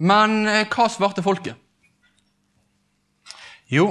Men 0.00 0.46
eh, 0.48 0.64
hva 0.64 0.88
svarte 0.88 1.22
folket? 1.22 1.58
Jo, 3.70 3.90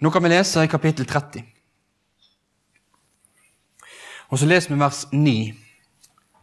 nå 0.00 0.10
kan 0.12 0.22
vi 0.22 0.30
lese 0.30 0.62
i 0.62 0.70
kapittel 0.70 1.08
30. 1.08 1.42
Og 4.30 4.38
så 4.38 4.46
leser 4.46 4.74
vi 4.74 4.80
vers 4.80 5.06
9 5.12 5.36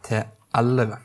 til 0.07 0.23
11. 0.57 0.97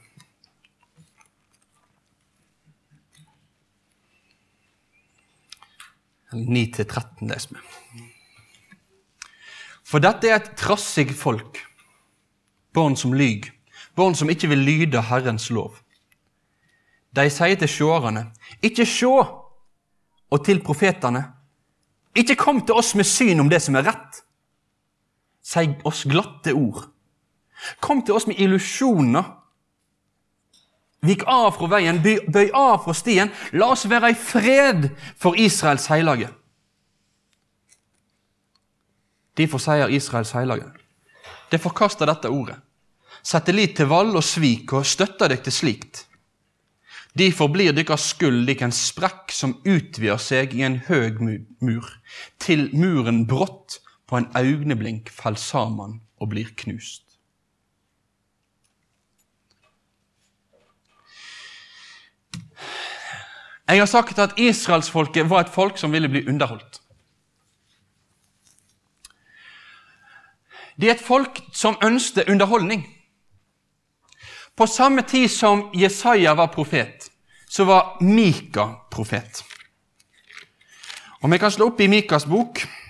Eller 6.33 6.49
9 6.49 6.65
til 6.75 6.87
13 6.87 7.29
leser 7.29 7.55
vi. 7.55 7.61
For 9.85 10.01
dette 10.01 10.31
er 10.31 10.39
et 10.41 10.55
trassig 10.57 11.11
folk, 11.13 11.59
barn 12.73 12.97
som 12.97 13.13
lyg, 13.13 13.51
barn 13.97 14.17
som 14.17 14.31
ikke 14.33 14.49
vil 14.49 14.65
lyde 14.65 15.03
Herrens 15.05 15.51
lov. 15.53 15.77
De 17.13 17.29
sier 17.29 17.59
til 17.61 17.69
seerne, 17.69 18.31
ikke 18.65 18.87
sjå, 18.89 19.13
og 20.33 20.45
til 20.47 20.63
profetene, 20.65 21.27
ikke 22.17 22.39
kom 22.41 22.63
til 22.65 22.75
oss 22.81 22.95
med 22.97 23.05
syn 23.05 23.41
om 23.45 23.51
det 23.53 23.61
som 23.63 23.77
er 23.77 23.85
rett. 23.91 24.23
Si 25.43 25.69
oss 25.85 26.05
glatte 26.07 26.55
ord. 26.55 26.87
Kom 27.81 28.03
til 28.03 28.15
oss 28.15 28.27
med 28.31 28.41
illusjoner. 28.43 29.25
Vik 31.03 31.25
av 31.27 31.51
fra 31.57 31.67
veien, 31.73 31.99
bøy 32.03 32.53
av 32.55 32.85
fra 32.85 32.95
stien. 32.95 33.33
La 33.59 33.73
oss 33.75 33.89
være 33.91 34.13
i 34.13 34.19
fred 34.19 34.87
for 35.19 35.39
Israels 35.39 35.89
hellige. 35.91 36.31
Derfor 39.39 39.63
sier 39.63 39.91
Israels 39.91 40.35
hellige. 40.37 40.69
De 41.51 41.59
forkaster 41.59 42.07
dette 42.07 42.31
ordet. 42.31 42.59
Setter 43.23 43.55
lit 43.55 43.77
til 43.79 43.91
vold 43.91 44.17
og 44.19 44.25
svik 44.27 44.73
og 44.75 44.87
støtter 44.87 45.31
dere 45.31 45.43
til 45.43 45.55
slikt. 45.55 46.07
Derfor 47.19 47.51
blir 47.53 47.75
deres 47.77 48.07
skyld 48.15 48.47
lik 48.47 48.63
en 48.65 48.73
sprekk 48.73 49.35
som 49.37 49.59
utvider 49.69 50.21
seg 50.23 50.55
i 50.57 50.63
en 50.65 50.79
høg 50.87 51.21
mur, 51.21 51.89
til 52.41 52.71
muren 52.73 53.27
brått 53.29 53.83
på 54.13 54.19
en 54.19 54.29
øyeblink 54.37 55.11
faller 55.11 55.39
sammen 55.41 56.03
og 56.21 56.29
blir 56.29 56.49
knust. 56.57 57.03
Jeg 63.69 63.79
har 63.79 63.87
sagt 63.87 64.19
at 64.19 64.35
israelsfolket 64.37 65.31
var 65.31 65.41
et 65.41 65.49
folk 65.49 65.79
som 65.79 65.93
ville 65.93 66.09
bli 66.09 66.29
underholdt. 66.29 66.83
Det 70.77 70.91
er 70.91 70.95
et 70.95 71.07
folk 71.07 71.41
som 71.53 71.81
ønsket 71.83 72.29
underholdning. 72.29 72.85
På 74.57 74.67
samme 74.67 75.03
tid 75.03 75.29
som 75.29 75.71
Jesaja 75.75 76.35
var 76.35 76.53
profet, 76.53 77.09
så 77.49 77.65
var 77.65 77.97
Mika 78.03 78.67
profet. 78.91 79.45
Og 81.23 81.31
Vi 81.31 81.39
kan 81.39 81.51
slå 81.51 81.67
opp 81.67 81.81
i 81.81 81.87
Mikas 81.87 82.27
bok. 82.27 82.82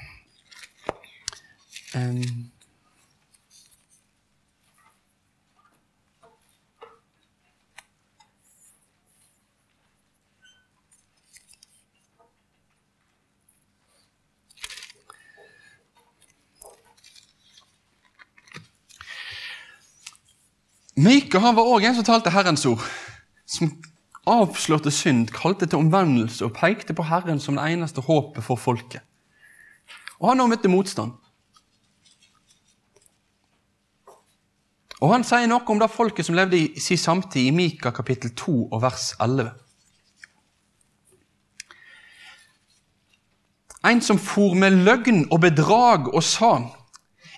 Um, 1.95 2.51
Mika 20.97 21.41
han 21.41 21.57
var 21.57 21.67
òg 21.67 21.85
en 21.85 21.97
som 21.97 22.05
talte 22.05 22.31
Herrens 22.31 22.67
ord, 22.69 22.83
som 23.49 23.71
avslørte 24.29 24.93
synd, 24.93 25.33
kalte 25.35 25.67
til 25.67 25.81
omvendelse 25.81 26.45
og 26.47 26.53
pekte 26.57 26.95
på 26.95 27.05
Herren 27.09 27.41
som 27.41 27.57
det 27.59 27.65
eneste 27.73 28.05
håpet 28.05 28.45
for 28.45 28.61
folket. 28.61 29.01
Og 30.21 30.31
han 30.31 30.45
òg 30.45 30.53
møtte 30.53 30.71
motstand. 30.71 31.17
Og 35.03 35.11
Han 35.11 35.25
sier 35.27 35.49
noe 35.51 35.67
om 35.67 35.81
det 35.83 35.91
folket 35.91 36.29
som 36.29 36.37
levde 36.39 36.61
i 36.61 36.81
sin 36.81 37.01
samtid, 37.01 37.49
i 37.49 37.55
Mika 37.55 37.91
kapittel 37.91 38.31
2 38.39 38.53
og 38.71 38.83
vers 38.85 39.09
11. 39.19 39.51
En 43.91 44.01
som 44.01 44.19
for 44.23 44.55
med 44.55 44.79
løgn 44.87 45.25
og 45.33 45.41
bedrag 45.43 46.07
og 46.15 46.23
sa:" 46.23 46.61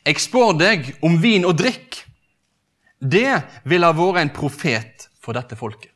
Jeg 0.04 0.20
spår 0.20 0.52
deg 0.58 0.98
om 1.02 1.22
vin 1.22 1.44
og 1.44 1.56
drikk. 1.56 2.04
Det 3.00 3.42
ville 3.64 3.86
ha 3.86 3.92
vært 3.92 4.20
en 4.20 4.34
profet 4.36 5.08
for 5.22 5.32
dette 5.32 5.56
folket. 5.56 5.90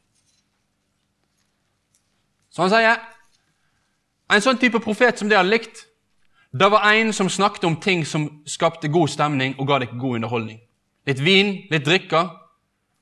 Så 2.50 2.62
han 2.62 2.70
sier 2.70 2.96
en 4.30 4.40
sånn 4.40 4.58
type 4.58 4.80
profet 4.80 5.18
som 5.18 5.28
det 5.28 5.36
hadde 5.36 5.50
likt, 5.50 5.84
det 6.52 6.70
var 6.70 6.88
en 6.92 7.12
som 7.12 7.28
snakket 7.28 7.64
om 7.64 7.76
ting 7.76 8.06
som 8.06 8.42
skapte 8.46 8.88
god 8.88 9.08
stemning 9.08 9.54
og 9.58 9.68
ga 9.68 9.78
deg 9.78 9.98
god 10.00 10.14
underholdning. 10.14 10.60
Litt 11.08 11.20
vin, 11.24 11.54
litt 11.72 11.86
drikke. 11.86 12.26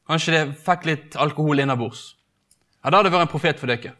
Kanskje 0.07 0.35
det 0.35 0.43
fikk 0.63 0.85
litt 0.87 1.17
alkohol 1.19 1.59
innabords. 1.65 2.13
Ja, 2.85 2.91
Da 2.91 2.99
hadde 2.99 3.11
det 3.11 3.17
vært 3.17 3.27
en 3.27 3.33
profet 3.33 3.59
for 3.59 3.67
dere. 3.67 3.97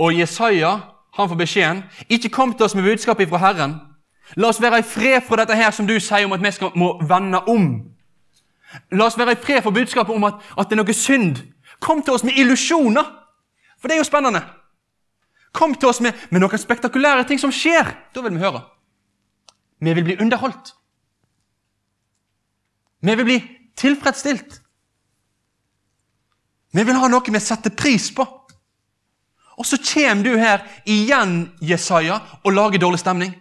Og 0.00 0.14
Jesaja 0.16 0.70
han 1.18 1.28
får 1.28 1.36
beskjeden 1.36 1.82
ikke 2.08 2.30
kom 2.30 2.54
til 2.54 2.64
oss 2.64 2.74
med 2.78 2.86
budskapet 2.86 3.28
fra 3.28 3.40
Herren. 3.42 3.74
La 4.36 4.48
oss 4.48 4.60
være 4.62 4.78
i 4.80 4.86
fred 4.86 5.24
for 5.26 5.36
dette 5.36 5.56
her 5.56 5.70
som 5.74 5.86
du 5.86 5.98
sier 6.00 6.24
om 6.24 6.32
at 6.32 6.42
vi 6.42 6.52
skal, 6.54 6.70
må 6.76 6.94
vende 7.08 7.40
om. 7.48 7.68
La 8.92 9.08
oss 9.08 9.18
være 9.18 9.34
i 9.34 9.40
fred 9.42 9.62
for 9.62 9.74
budskapet 9.74 10.14
om 10.14 10.24
at, 10.24 10.40
at 10.56 10.70
det 10.70 10.78
er 10.78 10.82
noe 10.82 10.94
synd. 10.94 11.42
Kom 11.80 12.02
til 12.02 12.14
oss 12.14 12.24
med 12.24 12.38
illusjoner, 12.38 13.04
for 13.80 13.88
det 13.88 13.96
er 13.96 14.02
jo 14.02 14.08
spennende. 14.08 14.42
Kom 15.52 15.74
til 15.74 15.88
oss 15.88 16.00
med, 16.00 16.14
med 16.30 16.40
noen 16.40 16.60
spektakulære 16.60 17.26
ting 17.28 17.40
som 17.40 17.52
skjer. 17.52 17.88
Da 18.14 18.24
vil 18.24 18.36
vi 18.36 18.44
høre. 18.44 18.62
Vi 19.80 19.94
vil 19.94 20.04
bli 20.04 20.20
underholdt. 20.20 20.77
Vi 23.00 23.14
vil 23.14 23.24
bli 23.24 23.38
tilfredsstilt. 23.78 24.60
Vi 26.74 26.84
vil 26.84 26.98
ha 27.00 27.08
noe 27.08 27.32
vi 27.32 27.40
setter 27.40 27.74
pris 27.74 28.10
på. 28.14 28.26
Og 29.58 29.66
så 29.66 29.78
kommer 29.82 30.22
du 30.22 30.36
her 30.38 30.62
igjen, 30.86 31.50
Jesaja, 31.60 32.20
og 32.44 32.54
lager 32.54 32.78
dårlig 32.78 33.00
stemning. 33.02 33.32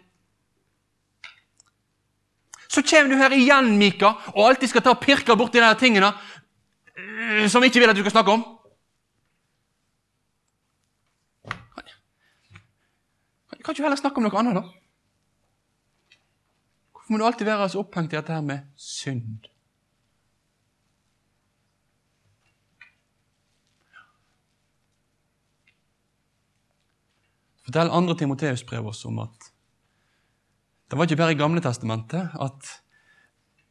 Så 2.67 2.81
kommer 2.81 3.13
du 3.13 3.21
her 3.21 3.33
igjen, 3.33 3.75
Mika, 3.77 4.15
og 4.33 4.47
alltid 4.47 4.71
skal 4.71 4.83
ta 4.85 4.95
og 4.95 5.01
pirke 5.01 5.35
borti 5.37 5.61
de 5.61 5.69
tingene 5.79 6.09
eh, 6.09 7.45
som 7.49 7.63
ikke 7.63 7.81
vil 7.81 7.89
at 7.89 7.97
du 7.97 8.01
skal 8.01 8.17
snakke 8.17 8.33
om. 8.33 8.45
Kan 13.67 13.75
ikke 13.75 13.83
heller 13.83 13.99
snakke 13.99 14.21
om 14.21 14.23
noe 14.23 14.39
annet, 14.39 14.61
da? 14.61 14.86
Hvorfor 17.07 17.15
må 17.15 17.23
du 17.23 17.27
alltid 17.29 17.47
være 17.47 17.65
så 17.71 17.79
opphengt 17.79 18.11
i 18.11 18.17
dette 18.17 18.33
her 18.35 18.41
med 18.43 18.65
synd? 18.75 19.45
Fortell 27.63 27.93
andre 27.95 28.17
Timoteus 28.19 28.65
brev 28.67 28.91
oss 28.91 29.05
om 29.07 29.21
at 29.23 29.47
det 30.91 30.99
var 30.99 31.07
ikke 31.07 31.21
bare 31.23 31.37
i 31.37 31.39
Gamle 31.39 31.63
testamentet 31.63 32.35
at 32.43 32.73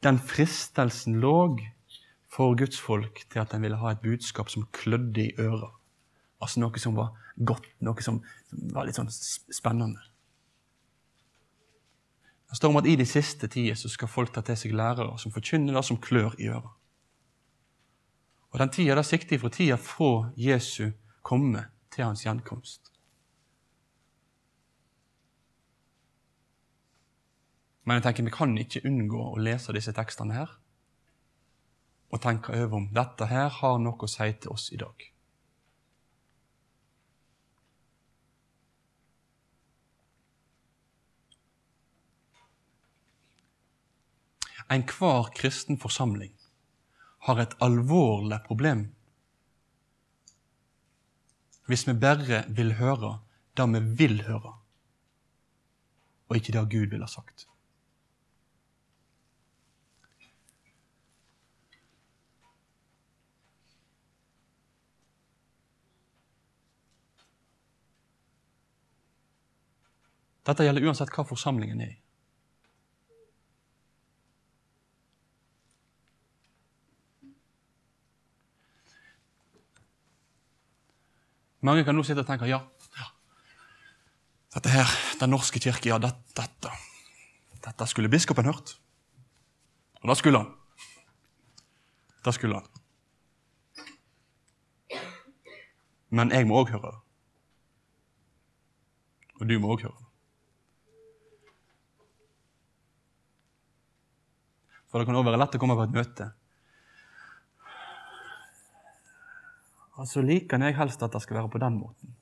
den 0.08 0.16
fristelsen 0.16 1.20
lå 1.20 1.36
for 2.32 2.56
Guds 2.56 2.80
folk 2.80 3.20
til 3.28 3.44
at 3.44 3.52
en 3.52 3.68
ville 3.68 3.76
ha 3.84 3.92
et 3.92 4.00
budskap 4.00 4.48
som 4.48 4.64
klødde 4.72 5.26
i 5.26 5.36
øra. 5.36 5.74
Altså 6.40 6.64
noe 6.64 6.80
som 6.80 6.96
var 6.96 7.12
godt, 7.36 7.68
noe 7.84 8.00
som 8.00 8.24
var 8.72 8.88
litt 8.88 8.96
sånn 8.96 9.12
spennende. 9.12 10.00
Det 12.50 12.56
står 12.56 12.68
om 12.68 12.76
at 12.76 12.86
i 12.86 12.96
de 12.96 13.06
siste 13.06 13.48
tider 13.50 13.74
så 13.74 13.88
skal 13.90 14.08
folk 14.08 14.32
ta 14.34 14.42
til 14.46 14.58
seg 14.58 14.74
lærere 14.76 15.18
som 15.18 15.34
forkynner 15.34 15.74
det 15.74 15.84
som 15.84 15.98
klør 16.00 16.36
i 16.38 16.48
øret. 16.48 16.74
Og 18.54 18.60
den 18.62 18.70
tida 18.72 18.94
der 18.94 19.04
sikter 19.04 19.38
fra 19.38 19.50
tida 19.52 19.76
fra 19.76 20.30
Jesu 20.36 20.92
komme 21.22 21.66
til 21.90 22.04
hans 22.04 22.22
gjenkomst. 22.24 22.92
Men 27.84 27.98
jeg 27.98 28.02
tenker 28.02 28.24
vi 28.26 28.34
kan 28.34 28.54
ikke 28.58 28.82
unngå 28.88 29.26
å 29.32 29.42
lese 29.42 29.74
disse 29.76 29.92
tekstene 29.94 30.34
her 30.34 30.54
og 32.10 32.22
tenke 32.22 32.54
over 32.54 32.78
om 32.78 32.88
dette 32.94 33.26
her 33.26 33.50
har 33.50 33.78
noe 33.82 33.98
å 34.06 34.10
si 34.10 34.26
til 34.40 34.54
oss 34.54 34.70
i 34.72 34.78
dag. 34.80 35.06
Enhver 44.70 45.30
kristen 45.34 45.78
forsamling 45.78 46.32
har 47.26 47.40
et 47.42 47.54
alvorlig 47.62 48.40
problem 48.46 48.86
hvis 51.66 51.86
vi 51.88 51.94
bare 51.98 52.44
vil 52.54 52.76
høre 52.78 53.16
det 53.56 53.66
vi 53.72 53.80
vil 53.98 54.22
høre, 54.22 54.52
og 56.28 56.36
ikke 56.36 56.52
det 56.52 56.70
Gud 56.70 56.90
vil 56.92 57.02
ha 57.02 57.08
sagt. 57.10 57.46
Dette 70.46 70.62
gjelder 70.62 70.84
uansett 70.86 71.10
hva 71.10 71.24
forsamlingen 71.26 71.80
er 71.82 71.96
i. 71.96 72.05
Mange 81.66 81.82
kan 81.82 81.96
nå 81.98 82.04
sitte 82.06 82.22
og 82.22 82.28
tenke 82.28 82.46
ja, 82.46 82.60
ja. 82.94 83.06
dette 84.54 84.70
her, 84.70 84.92
Den 85.18 85.32
norske 85.34 85.58
kirke, 85.58 85.88
ja, 85.90 85.98
dette, 85.98 86.22
dette, 86.38 86.70
dette 87.64 87.88
skulle 87.90 88.12
biskopen 88.12 88.46
hørt. 88.46 88.76
Og 90.02 90.12
det 90.12 90.18
skulle 90.20 90.44
han. 90.44 90.52
Det 92.22 92.34
skulle 92.36 92.60
han. 92.60 92.68
Men 96.14 96.30
jeg 96.30 96.46
må 96.46 96.60
òg 96.62 96.70
høre 96.70 96.92
det. 96.92 97.00
Og 99.40 99.50
du 99.50 99.58
må 99.58 99.74
òg 99.74 99.82
høre 99.88 99.96
det. 99.98 100.04
For 104.86 105.02
det 105.02 105.08
kan 105.08 105.18
òg 105.18 105.26
være 105.26 105.42
lett 105.42 105.58
å 105.58 105.60
komme 105.60 105.74
på 105.74 105.88
et 105.88 105.96
møte. 105.98 106.30
Og 109.96 110.08
så 110.08 110.22
liker 110.24 110.60
jeg 110.60 110.76
helst 110.76 111.02
at 111.02 111.12
det 111.12 111.22
skal 111.24 111.40
være 111.40 111.52
på 111.52 111.60
den 111.62 111.80
måten. 111.80 112.14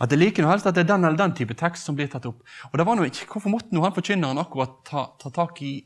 At 0.00 0.12
jeg 0.12 0.20
liker 0.20 0.48
helst 0.48 0.66
at 0.68 0.76
det 0.76 0.84
er 0.84 0.92
den 0.92 1.06
eller 1.08 1.18
den 1.18 1.34
type 1.36 1.54
tekst 1.56 1.88
som 1.88 1.96
blir 1.96 2.10
tatt 2.12 2.26
opp. 2.28 2.42
Og 2.70 2.78
det 2.78 2.86
var 2.86 2.98
noe 2.98 3.08
Hvorfor 3.08 3.52
måtte 3.52 3.80
han 3.80 3.94
forkynneren 3.96 4.42
akkurat 4.42 4.82
ta, 4.84 5.06
ta 5.20 5.32
tak 5.32 5.62
i 5.62 5.76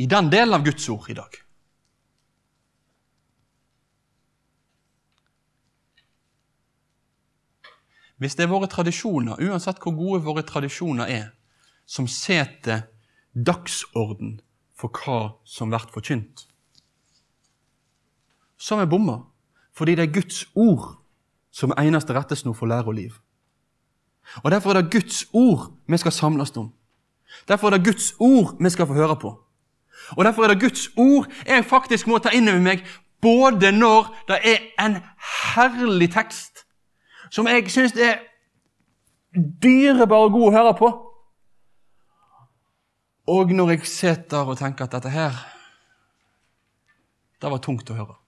i 0.00 0.06
den 0.08 0.30
delen 0.32 0.54
av 0.56 0.64
Guds 0.64 0.88
ord 0.88 1.10
i 1.12 1.14
dag? 1.14 1.34
Hvis 8.22 8.36
det 8.38 8.46
er 8.46 8.52
våre 8.52 8.70
tradisjoner, 8.70 9.40
uansett 9.42 9.82
hvor 9.82 9.94
gode 9.98 10.22
våre 10.22 10.44
tradisjoner 10.46 11.10
er, 11.10 11.28
som 11.84 12.06
setter 12.06 12.84
dagsorden 13.34 14.36
for 14.78 14.94
hva 15.02 15.20
som 15.44 15.72
blir 15.72 15.88
forkynt, 15.90 16.46
har 18.68 18.84
vi 18.84 18.90
bomma. 18.90 19.18
Fordi 19.74 19.94
det 19.94 20.08
er 20.08 20.12
Guds 20.12 20.46
ord 20.54 20.98
som 21.52 21.70
er 21.70 21.82
eneste 21.82 22.14
rettesnor 22.14 22.52
for 22.52 22.66
lære 22.66 22.84
og 22.84 22.94
liv. 22.94 23.12
Og 24.42 24.50
Derfor 24.50 24.70
er 24.70 24.82
det 24.82 24.92
Guds 24.92 25.26
ord 25.32 25.72
vi 25.88 25.96
skal 25.96 26.12
samles 26.12 26.56
om. 26.56 26.72
Derfor 27.48 27.66
er 27.66 27.76
det 27.76 27.84
Guds 27.84 28.14
ord 28.20 28.56
vi 28.60 28.70
skal 28.70 28.86
få 28.86 28.92
høre 28.92 29.16
på. 29.16 29.44
Og 30.16 30.24
Derfor 30.24 30.42
er 30.42 30.48
det 30.48 30.60
Guds 30.60 30.88
ord 30.96 31.26
jeg 31.46 31.64
faktisk 31.64 32.06
må 32.06 32.18
ta 32.18 32.28
inn 32.28 32.48
over 32.48 32.60
meg, 32.60 32.84
både 33.20 33.72
når 33.72 34.14
det 34.28 34.38
er 34.44 34.86
en 34.86 34.98
herlig 35.54 36.10
tekst 36.12 36.64
som 37.30 37.46
jeg 37.46 37.70
syns 37.70 37.92
er 37.96 38.18
dyrebar 39.62 40.26
og 40.26 40.34
god 40.34 40.48
å 40.48 40.56
høre 40.56 40.74
på, 40.76 40.90
og 43.32 43.52
når 43.54 43.70
jeg 43.70 43.86
sitter 43.86 44.48
og 44.50 44.58
tenker 44.58 44.84
at 44.84 44.96
dette 44.98 45.12
her 45.12 45.36
Det 47.42 47.50
var 47.50 47.58
tungt 47.58 47.90
å 47.90 47.94
høre. 47.94 48.21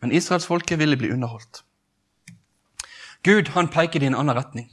Men 0.00 0.12
israelsfolket 0.12 0.78
ville 0.78 0.96
bli 0.96 1.10
underholdt. 1.12 1.64
Gud 3.22 3.52
han 3.52 3.68
peker 3.68 4.02
i 4.02 4.06
en 4.08 4.14
annen 4.14 4.36
retning. 4.36 4.70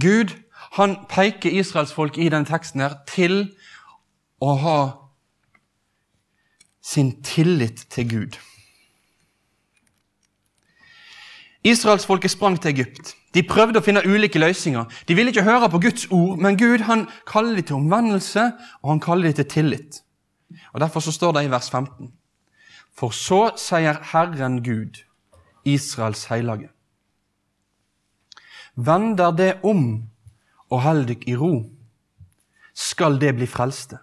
Gud 0.00 0.32
han 0.72 0.96
peker 1.08 1.50
israelsfolk 1.50 2.16
i 2.18 2.30
denne 2.32 2.48
teksten 2.48 2.80
her 2.80 2.94
til 3.08 3.50
å 4.40 4.54
ha 4.62 4.78
sin 6.82 7.12
tillit 7.22 7.84
til 7.92 8.08
Gud. 8.10 8.38
Israelsfolket 11.64 12.30
sprang 12.30 12.56
til 12.60 12.72
Egypt. 12.72 13.12
De 13.34 13.42
prøvde 13.46 13.78
å 13.78 13.84
finne 13.84 14.02
ulike 14.02 14.40
løsninger. 14.40 14.88
De 15.08 15.14
ville 15.14 15.30
ikke 15.30 15.44
høre 15.46 15.68
på 15.70 15.78
Guds 15.84 16.08
ord, 16.10 16.40
men 16.42 16.58
Gud 16.58 16.82
han 16.88 17.06
kaller 17.28 17.54
dem 17.54 17.68
til 17.68 17.78
omvendelse, 17.78 18.48
og 18.82 18.90
han 18.90 19.00
kaller 19.00 19.30
dem 19.30 19.38
til 19.38 19.48
tillit. 19.48 20.02
Og 20.72 20.80
Derfor 20.80 21.00
så 21.00 21.12
står 21.12 21.32
det 21.32 21.44
i 21.44 21.52
vers 21.52 21.70
15. 21.70 22.10
For 22.92 23.14
så 23.16 23.54
sier 23.56 23.98
Herren 24.12 24.60
Gud, 24.64 25.00
Israels 25.64 26.26
hellige. 26.30 26.70
Vender 28.74 29.32
det 29.36 29.52
om 29.64 30.10
og 30.72 30.82
held 30.84 31.08
dykk 31.10 31.26
i 31.28 31.36
ro, 31.36 31.52
skal 32.72 33.18
det 33.20 33.34
bli 33.36 33.48
frelste. 33.48 33.98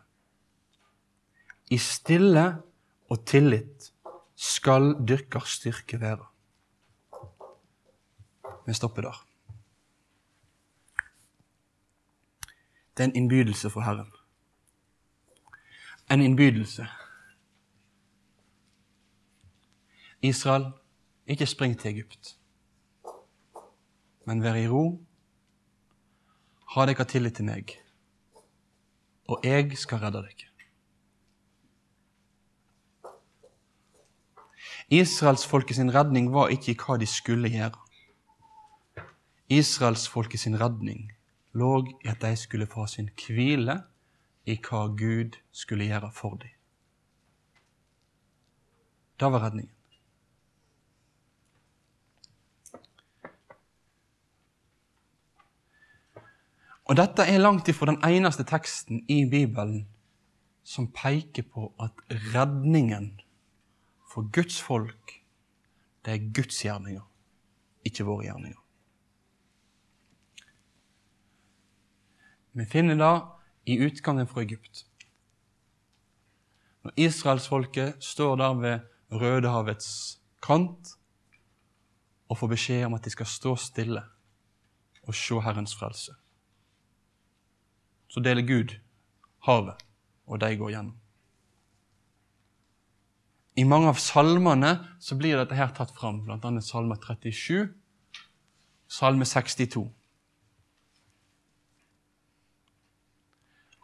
I 1.69 1.77
stille 1.81 2.45
og 3.09 3.25
tillit 3.29 3.91
skal 4.39 4.93
dyrker 5.05 5.45
styrke 5.45 5.99
være. 6.01 6.25
Vi 8.65 8.73
stopper 8.73 9.01
der. 9.01 9.25
Det 12.97 13.03
er 13.03 13.09
en 13.09 13.15
innbydelse 13.15 13.69
for 13.69 13.81
Herren. 13.81 14.11
En 16.11 16.21
innbydelse 16.21 16.87
Israel, 20.21 20.71
ikke 21.27 21.45
spring 21.45 21.79
til 21.79 21.91
Egypt, 21.91 22.35
men 24.25 24.43
vær 24.43 24.57
i 24.59 24.67
ro. 24.67 24.83
Ha 26.75 26.85
dere 26.85 27.05
tillit 27.07 27.39
til 27.39 27.47
meg, 27.47 27.71
og 29.27 29.39
jeg 29.43 29.77
skal 29.77 30.03
redde 30.03 30.21
dere. 30.25 30.49
Israelsfolket 34.89 35.75
sin 35.75 35.93
redning 35.93 36.31
var 36.33 36.49
ikke 36.49 36.71
i 36.73 36.77
hva 36.81 36.97
de 36.97 37.05
skulle 37.05 37.49
gjøre. 37.53 37.77
Israelsfolket 39.49 40.39
sin 40.39 40.57
redning 40.61 41.11
lå 41.53 41.73
i 41.85 42.09
at 42.09 42.21
de 42.21 42.35
skulle 42.35 42.67
få 42.67 42.87
sin 42.89 43.09
hvile 43.13 43.83
i 44.45 44.57
hva 44.57 44.87
Gud 44.97 45.37
skulle 45.51 45.85
gjøre 45.85 46.11
for 46.13 46.41
dem. 46.41 46.55
Det 49.19 49.31
var 49.31 49.45
redningen. 49.45 49.78
Og 56.89 56.97
dette 56.97 57.21
er 57.21 57.37
langt 57.37 57.67
ifra 57.69 57.85
den 57.91 57.99
eneste 58.01 58.41
teksten 58.49 59.03
i 59.05 59.21
Bibelen 59.29 59.83
som 60.65 60.87
peker 60.89 61.45
på 61.45 61.67
at 61.77 61.99
redningen 62.33 63.11
for 64.09 64.25
Guds 64.33 64.57
folk, 64.61 65.11
det 66.05 66.15
er 66.15 66.31
Guds 66.33 66.57
gjerninger, 66.63 67.03
ikke 67.85 68.07
våre 68.07 68.25
gjerninger. 68.25 68.57
Vi 72.57 72.65
finner 72.65 72.97
det 72.97 73.11
i 73.69 73.75
utgangen 73.85 74.27
fra 74.27 74.41
Egypt. 74.41 74.87
Når 76.83 76.97
israelsfolket 76.97 78.01
står 78.03 78.39
der 78.41 78.55
ved 78.63 78.87
Rødehavets 79.13 79.91
kant 80.41 80.95
og 82.29 82.41
får 82.41 82.51
beskjed 82.55 82.87
om 82.87 82.97
at 82.97 83.05
de 83.05 83.13
skal 83.13 83.29
stå 83.29 83.53
stille 83.61 84.01
og 85.05 85.15
se 85.15 85.37
Herrens 85.45 85.75
frelse 85.77 86.17
så 88.09 88.23
deler 88.25 88.45
Gud 88.45 88.73
havet, 89.45 89.77
og 90.25 90.41
de 90.41 90.55
går 90.57 90.73
gjennom. 90.73 90.97
I 93.59 93.65
mange 93.67 93.89
av 93.91 93.99
salmene 93.99 94.71
så 95.03 95.17
blir 95.19 95.37
dette 95.39 95.57
her 95.57 95.71
tatt 95.75 95.91
fram, 95.95 96.21
bl.a. 96.23 96.51
salme 96.63 96.95
37, 96.95 97.67
salme 98.89 99.27
62. 99.27 99.83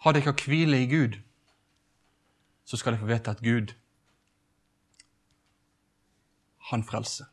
Har 0.06 0.16
dere 0.16 0.36
hvile 0.38 0.80
i 0.80 0.88
Gud, 0.88 1.20
så 2.66 2.78
skal 2.80 2.96
dere 2.96 3.04
få 3.04 3.10
vite 3.10 3.34
at 3.36 3.44
Gud, 3.46 3.74
han 6.72 6.86
frelser. 6.86 7.28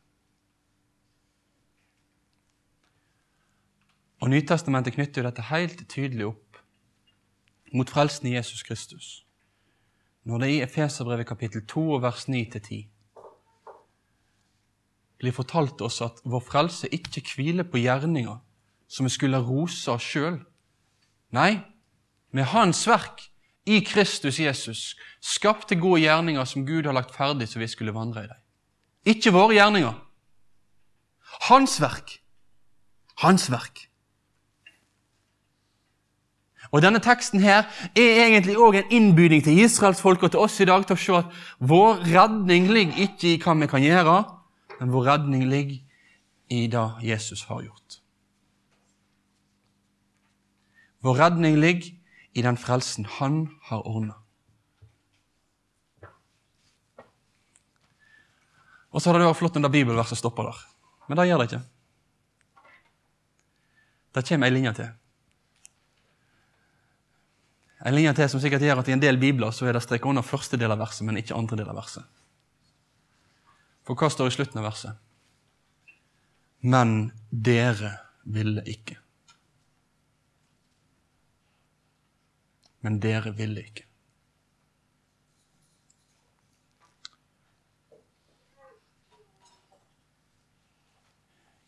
Og 4.22 4.30
Nytestamentet 4.30 4.94
knytter 4.94 5.22
jo 5.22 5.28
dette 5.30 5.46
helt 5.48 5.80
tydelig 5.90 6.28
opp 6.28 6.51
mot 7.72 7.90
frelsen 7.90 8.28
i 8.28 8.34
Jesus 8.34 8.62
Kristus. 8.62 9.24
Når 10.24 10.38
det 10.38 10.50
i 10.50 10.62
Efeserbrevet 10.62 11.26
kapittel 11.26 11.66
2 11.66 11.90
og 11.96 12.02
vers 12.02 12.28
9-10 12.28 12.84
blir 15.22 15.34
fortalt 15.34 15.82
oss 15.82 16.00
at 16.02 16.22
vår 16.24 16.42
frelse 16.42 16.88
ikke 16.90 17.22
hviler 17.36 17.66
på 17.66 17.78
gjerninger 17.82 18.38
som 18.90 19.06
vi 19.06 19.12
skulle 19.14 19.40
rose 19.40 19.90
oss 19.90 20.04
sjøl. 20.04 20.40
Nei, 21.32 21.62
med 22.34 22.50
Hans 22.52 22.84
verk 22.88 23.22
i 23.66 23.78
Kristus 23.86 24.40
Jesus 24.42 24.96
skapte 25.22 25.78
gode 25.78 26.02
gjerninger 26.02 26.44
som 26.44 26.66
Gud 26.66 26.88
har 26.88 26.96
lagt 26.96 27.14
ferdig 27.14 27.48
så 27.48 27.62
vi 27.62 27.70
skulle 27.70 27.94
vandre 27.94 28.24
i 28.24 28.30
dem. 28.30 28.40
Ikke 29.14 29.32
våre 29.34 29.54
gjerninger. 29.56 29.94
Hans 31.48 31.78
verk. 31.82 32.18
Hans 33.22 33.48
verk. 33.50 33.86
Og 36.72 36.80
Denne 36.80 37.02
teksten 37.04 37.42
her 37.44 37.66
er 37.92 38.22
egentlig 38.24 38.56
òg 38.56 38.78
en 38.78 38.92
innbyding 38.96 39.42
til 39.44 39.58
israelsfolket 39.60 40.24
og 40.24 40.30
til 40.32 40.40
oss 40.40 40.60
i 40.64 40.66
dag 40.68 40.86
til 40.88 40.96
å 40.96 41.00
se 41.02 41.16
at 41.18 41.34
vår 41.60 42.00
redning 42.08 42.70
ligger 42.72 43.02
ikke 43.04 43.34
i 43.34 43.40
hva 43.42 43.54
vi 43.60 43.68
kan 43.68 43.84
gjøre, 43.84 44.14
men 44.78 44.94
vår 44.94 45.04
redning 45.10 45.44
ligger 45.50 45.82
i 46.48 46.62
det 46.72 46.86
Jesus 47.04 47.44
har 47.50 47.60
gjort. 47.66 47.98
Vår 51.04 51.18
redning 51.20 51.60
ligger 51.60 51.92
i 52.32 52.42
den 52.42 52.56
frelsen 52.56 53.04
han 53.18 53.44
har 53.68 53.84
ordna. 53.84 54.16
Og 58.92 59.00
så 59.00 59.10
hadde 59.10 59.20
det 59.20 59.28
vært 59.28 59.40
flott 59.40 59.60
om 59.60 59.64
det 59.64 59.72
bibelverset 59.72 60.20
stoppa 60.20 60.48
der, 60.48 60.64
men 61.08 61.20
det 61.20 61.28
gjør 61.28 61.44
det 61.44 61.50
ikke. 61.50 61.62
Det 64.12 64.28
kommer 64.28 64.48
ei 64.48 64.56
linje 64.56 64.76
til. 64.80 64.90
En 67.82 67.94
linje 67.96 68.12
til 68.14 68.28
som 68.30 68.42
sikkert 68.42 68.62
gjør 68.62 68.82
at 68.82 68.88
i 68.90 68.94
en 68.94 69.02
del 69.02 69.18
bibler 69.18 69.50
så 69.50 69.66
er 69.66 69.74
det 69.74 69.82
streket 69.82 70.06
under 70.06 70.22
første 70.22 70.58
del 70.58 70.70
av 70.70 70.78
verset, 70.78 71.02
men 71.06 71.18
ikke 71.18 71.34
andre 71.34 71.58
del 71.58 71.70
av 71.72 71.80
verset. 71.80 72.04
For 73.82 73.98
hva 73.98 74.10
står 74.12 74.30
i 74.30 74.34
slutten 74.36 74.60
av 74.60 74.68
verset? 74.68 74.98
Men 76.62 77.10
dere 77.30 77.96
ville 78.22 78.62
ikke. 78.70 79.00
Men 82.86 83.00
dere 83.02 83.34
ville 83.34 83.64
ikke. 83.66 83.88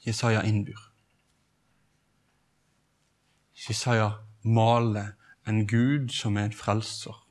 Jesaja 0.04 0.44
innbyr. 0.46 0.78
Jesaja 3.66 4.10
maler 4.44 5.14
en 5.46 5.66
Gud 5.66 6.08
som 6.08 6.36
er 6.36 6.44
en 6.44 6.52
frelser. 6.52 7.26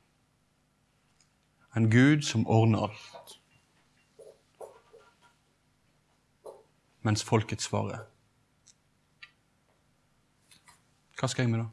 En 1.75 1.91
Gud 1.91 2.21
som 2.21 2.47
ordner 2.47 2.79
alt. 2.87 3.39
Mens 7.01 7.23
folket 7.23 7.61
svarer 7.61 8.05
Hva 11.19 11.27
skal 11.27 11.43
jeg 11.43 11.51
med 11.51 11.63
da? 11.63 11.67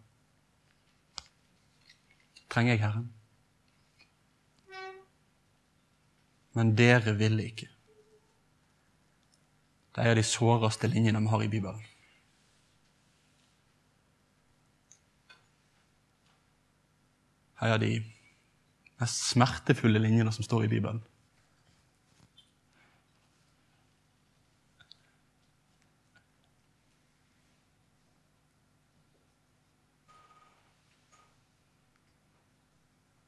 Trenger 2.51 2.73
jeg 2.73 2.83
Herren? 2.83 3.09
Men 6.55 6.75
dere 6.79 7.15
ville 7.19 7.45
ikke. 7.47 7.69
Det 9.95 10.07
er 10.07 10.15
de 10.15 10.23
såreste 10.23 10.87
linjene 10.87 11.21
vi 11.21 11.31
har 11.31 11.43
i 11.43 11.49
Bibelen. 11.49 11.83
Her 17.61 17.75
er 17.75 17.79
de 17.83 17.95
mest 19.01 19.27
smertefulle 19.31 20.01
linjene 20.01 20.33
som 20.33 20.45
står 20.45 20.65
i 20.65 20.69
Bibelen. 20.73 21.03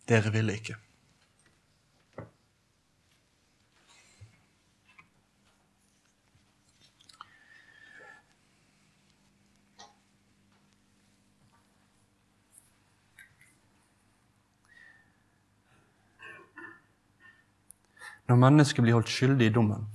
Dere 0.09 0.33
ville 0.33 0.57
ikke. 0.57 0.77
Når 18.29 18.37
mennesket 18.37 18.83
blir 18.83 18.95
holdt 18.95 19.09
skyldig 19.09 19.47
i 19.47 19.53
dommen, 19.55 19.89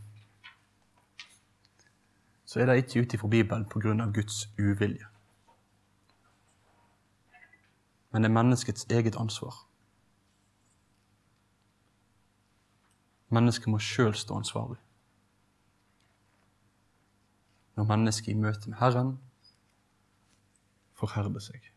så 2.45 2.59
er 2.59 2.65
det 2.65 2.78
ikke 2.78 3.01
ut 3.01 3.13
ifra 3.13 3.28
Bibelen 3.28 3.65
pga. 3.65 4.11
Guds 4.13 4.49
uvilje. 4.59 5.05
Men 8.11 8.23
det 8.23 8.30
er 8.30 8.34
menneskets 8.34 8.86
eget 8.89 9.15
ansvar. 9.15 9.67
Mennesket 13.30 13.67
må 13.67 13.80
sjøl 13.80 14.15
stå 14.15 14.38
ansvarlig. 14.38 14.80
Når 17.75 17.84
mennesket 17.84 18.32
i 18.32 18.39
møte 18.39 18.69
med 18.69 18.80
Herren 18.80 19.17
forherder 20.97 21.43
seg. 21.43 21.76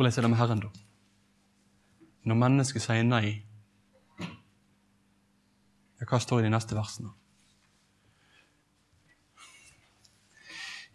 Hvordan 0.00 0.18
er 0.18 0.22
det 0.22 0.30
med 0.30 0.38
Herren, 0.38 0.60
da? 0.64 0.68
Når 2.24 2.36
mennesket 2.40 2.80
sier 2.80 3.02
nei, 3.04 3.42
ja, 6.00 6.06
hva 6.08 6.20
står 6.24 6.40
i 6.40 6.46
de 6.46 6.52
neste 6.54 6.72
versene? 6.72 7.10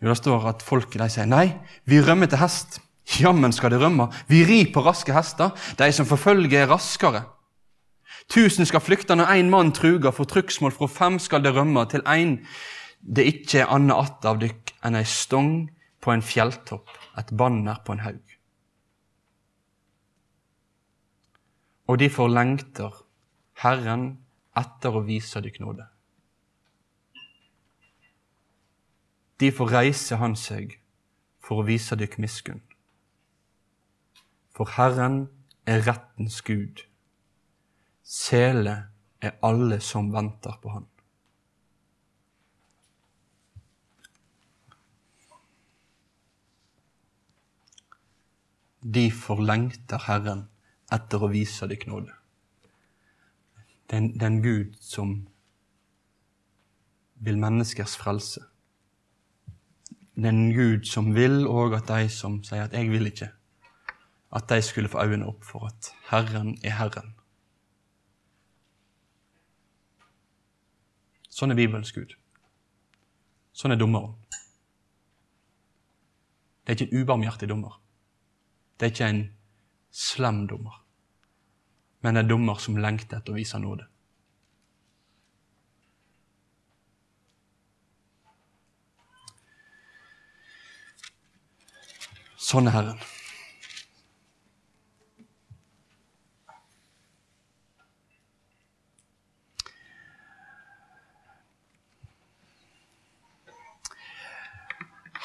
Jo, 0.02 0.10
Det 0.10 0.16
står 0.18 0.48
at 0.50 0.66
folket 0.66 1.04
de 1.04 1.10
sier 1.14 1.30
nei, 1.30 1.54
vi 1.86 2.02
rømmer 2.02 2.32
til 2.32 2.42
hest. 2.42 2.80
Jammen 3.22 3.54
skal 3.54 3.76
de 3.76 3.78
rømme. 3.84 4.10
Vi 4.26 4.42
rir 4.42 4.74
på 4.74 4.82
raske 4.82 5.14
hester. 5.14 5.54
De 5.78 5.92
som 5.94 6.10
forfølger, 6.10 6.64
er 6.64 6.74
raskere. 6.74 7.28
Tusen 8.26 8.66
skal 8.66 8.82
flykte 8.82 9.14
når 9.14 9.36
én 9.38 9.54
mann 9.54 9.70
truger, 9.70 10.10
for 10.10 10.26
trugsmål 10.26 10.74
fra 10.74 10.90
fem 10.90 11.20
skal 11.22 11.46
det 11.46 11.54
rømme, 11.54 11.86
til 11.86 12.02
én 12.10 12.40
det 13.06 13.30
ikke 13.30 13.60
er 13.60 13.70
annet 13.70 14.02
att 14.02 14.26
av 14.26 14.42
dykk 14.42 14.74
enn 14.82 14.98
ei 14.98 15.06
stong 15.06 15.70
på 16.02 16.12
en 16.12 16.26
fjelltopp, 16.26 16.90
et 17.20 17.30
banner 17.30 17.86
på 17.86 17.94
en 17.94 18.02
haug. 18.02 18.35
Og 21.88 22.00
derfor 22.00 22.28
lengter 22.28 23.04
Herren 23.62 24.08
etter 24.58 24.96
å 24.96 25.04
vise 25.06 25.42
dykk 25.44 25.60
nåde. 25.62 25.86
Derfor 29.40 29.70
reiser 29.70 30.18
Han 30.22 30.34
seg 30.40 30.80
for 31.44 31.62
å 31.62 31.68
vise 31.68 31.98
dykk 32.00 32.18
miskunn. 32.24 32.64
For 34.56 34.72
Herren 34.78 35.28
er 35.68 35.84
rettens 35.86 36.40
Gud. 36.42 36.86
Sele 38.02 38.76
er 39.22 39.38
alle 39.44 39.82
som 39.84 40.10
venter 40.14 40.58
på 40.62 40.74
Han. 40.74 40.90
Derfor 48.86 49.42
lengter 49.42 50.00
Herren 50.08 50.46
etter 50.96 51.24
å 51.24 51.32
vise 51.32 51.68
deg 51.70 51.86
nåde. 51.90 52.14
Den, 53.92 54.14
den 54.18 54.42
Gud 54.42 54.78
som 54.82 55.18
vil 57.26 57.38
menneskers 57.40 57.96
frelse. 58.00 58.44
Den 60.16 60.50
Gud 60.56 60.88
som 60.90 61.14
vil 61.16 61.44
og 61.48 61.76
at 61.78 61.90
de 61.92 62.10
som 62.10 62.42
sier 62.44 62.64
at 62.64 62.74
'jeg 62.74 62.90
vil 62.90 63.08
ikke', 63.08 63.32
at 64.36 64.50
de 64.50 64.62
skulle 64.62 64.90
få 64.90 65.04
øynene 65.04 65.28
opp 65.28 65.44
for 65.44 65.68
at 65.68 65.92
Herren 66.10 66.58
er 66.64 66.72
Herren. 66.72 67.16
Sånn 71.30 71.52
er 71.52 71.56
Bibelens 71.56 71.92
Gud. 71.92 72.16
Sånn 73.52 73.72
er 73.72 73.76
dommeren. 73.76 74.16
Det 76.64 76.72
er 76.72 76.78
ikke 76.80 76.96
en 76.96 77.02
ubarmhjertig 77.02 77.50
dommer. 77.50 77.82
Det 78.80 78.86
er 78.86 78.92
ikke 78.92 79.10
en 79.10 79.38
slem 79.92 80.48
dommer. 80.48 80.85
Men 82.06 82.18
en 82.18 82.28
dommer 82.30 82.60
som 82.62 82.76
lengter 82.78 83.18
etter 83.18 83.34
å 83.34 83.40
vise 83.40 83.58
nåde. 83.58 83.88
Sånn 92.38 92.70
er 92.70 92.76
Herren. 92.76 93.00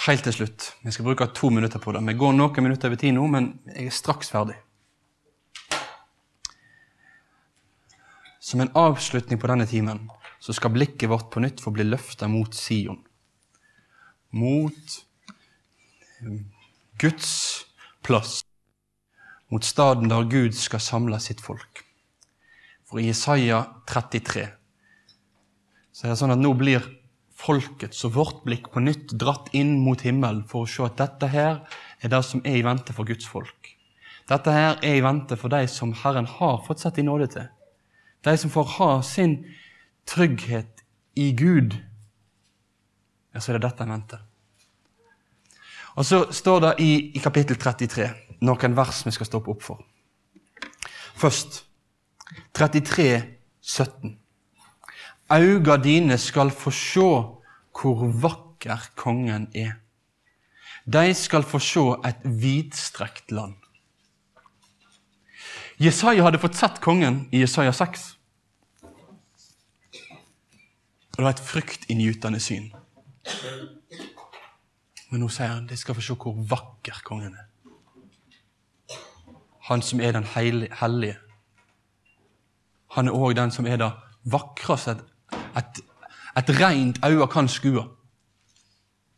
Helt 0.06 0.24
til 0.24 0.32
slutt. 0.32 0.72
Vi 0.80 0.96
skal 0.96 1.04
bruke 1.10 1.28
to 1.36 1.52
minutter 1.52 1.78
på 1.78 1.92
det. 1.92 2.00
Vi 2.08 2.16
går 2.24 2.32
noen 2.40 2.64
minutter 2.64 2.88
over 2.88 3.04
tid 3.04 3.18
nå, 3.20 3.28
men 3.28 3.52
jeg 3.68 3.92
er 3.92 3.98
straks 4.00 4.32
ferdig. 4.32 4.56
Som 8.50 8.60
en 8.60 8.72
avslutning 8.74 9.38
på 9.38 9.46
denne 9.46 9.62
timen 9.70 10.08
så 10.42 10.50
skal 10.56 10.72
blikket 10.74 11.06
vårt 11.12 11.28
på 11.30 11.38
nytt 11.44 11.60
få 11.62 11.70
bli 11.70 11.84
løfta 11.86 12.26
mot 12.26 12.54
Sion. 12.56 12.96
Mot 14.34 14.96
eh, 16.18 16.40
Guds 16.98 17.28
plass. 18.02 18.40
Mot 19.54 19.62
staden 19.62 20.10
der 20.10 20.26
Gud 20.32 20.56
skal 20.58 20.82
samle 20.82 21.20
sitt 21.22 21.38
folk. 21.44 21.84
For 22.90 22.98
i 22.98 23.12
Isaiah 23.12 23.68
33 23.86 24.48
så 25.94 26.08
er 26.08 26.10
det 26.10 26.18
sånn 26.18 26.34
at 26.34 26.42
nå 26.42 26.50
blir 26.58 26.82
folkets 27.38 28.02
og 28.08 28.16
vårt 28.18 28.42
blikk 28.48 28.66
på 28.74 28.82
nytt 28.82 29.14
dratt 29.20 29.52
inn 29.54 29.76
mot 29.84 30.02
himmelen 30.02 30.42
for 30.50 30.66
å 30.66 30.72
se 30.74 30.88
at 30.88 30.98
dette 30.98 31.30
her 31.30 31.62
er 32.02 32.16
det 32.16 32.22
som 32.26 32.42
er 32.42 32.58
i 32.58 32.66
vente 32.66 32.98
for 32.98 33.06
Guds 33.06 33.30
folk. 33.30 33.76
Dette 34.26 34.58
her 34.58 34.82
er 34.82 34.98
i 34.98 35.06
vente 35.06 35.38
for 35.38 35.54
de 35.54 35.62
som 35.70 35.94
Herren 36.02 36.26
har 36.26 36.62
fått 36.66 36.82
sett 36.82 36.98
i 36.98 37.06
nåde 37.06 37.30
til. 37.30 37.50
De 38.24 38.36
som 38.38 38.50
får 38.50 38.64
ha 38.76 38.90
sin 39.02 39.38
trygghet 40.06 40.84
i 41.16 41.32
Gud. 41.36 41.76
Ja, 43.34 43.40
så 43.40 43.52
er 43.52 43.58
det 43.58 43.68
dette 43.68 43.84
jeg 43.84 43.92
mente. 43.92 44.18
Og 45.98 46.06
så 46.06 46.24
står 46.32 46.60
det 46.64 46.74
i, 46.84 46.90
i 47.16 47.22
kapittel 47.22 47.58
33 47.58 48.08
noen 48.46 48.76
vers 48.76 49.02
vi 49.06 49.12
skal 49.14 49.28
stoppe 49.28 49.52
opp 49.52 49.64
for. 49.64 49.82
Først 51.20 51.64
33, 52.56 53.08
17. 53.60 54.16
Auga 55.30 55.76
dine 55.76 56.16
skal 56.18 56.50
få 56.50 56.72
se 56.74 57.08
hvor 57.80 58.06
vakker 58.22 58.90
kongen 58.98 59.48
er. 59.54 59.76
De 60.86 61.12
skal 61.14 61.44
få 61.46 61.60
se 61.62 61.84
et 62.08 62.24
vidstrekt 62.24 63.30
land. 63.30 63.59
Jesaja 65.80 66.22
hadde 66.26 66.38
fått 66.38 66.58
sett 66.60 66.80
kongen 66.80 67.22
i 67.32 67.38
Jesaja 67.40 67.72
6. 67.72 68.02
Og 71.10 71.16
det 71.16 71.24
var 71.24 71.30
et 71.32 71.40
fryktinngytende 71.40 72.40
syn. 72.40 72.66
Men 75.10 75.22
nå 75.24 75.28
sier 75.32 75.54
han 75.54 75.70
de 75.70 75.78
skal 75.80 75.96
få 75.96 76.04
se 76.04 76.16
hvor 76.20 76.36
vakker 76.50 77.00
kongen 77.06 77.32
er. 77.32 77.48
Han 79.70 79.80
som 79.80 80.02
er 80.04 80.12
den 80.12 80.28
hellige. 80.28 81.16
Han 82.96 83.08
er 83.08 83.16
òg 83.16 83.38
den 83.38 83.50
som 83.54 83.66
er 83.66 83.80
det 83.80 83.90
vakreste 84.28 84.98
et, 85.56 85.80
et 86.36 86.54
rent 86.60 87.00
øye 87.06 87.26
kan 87.32 87.48
skue. 87.48 87.86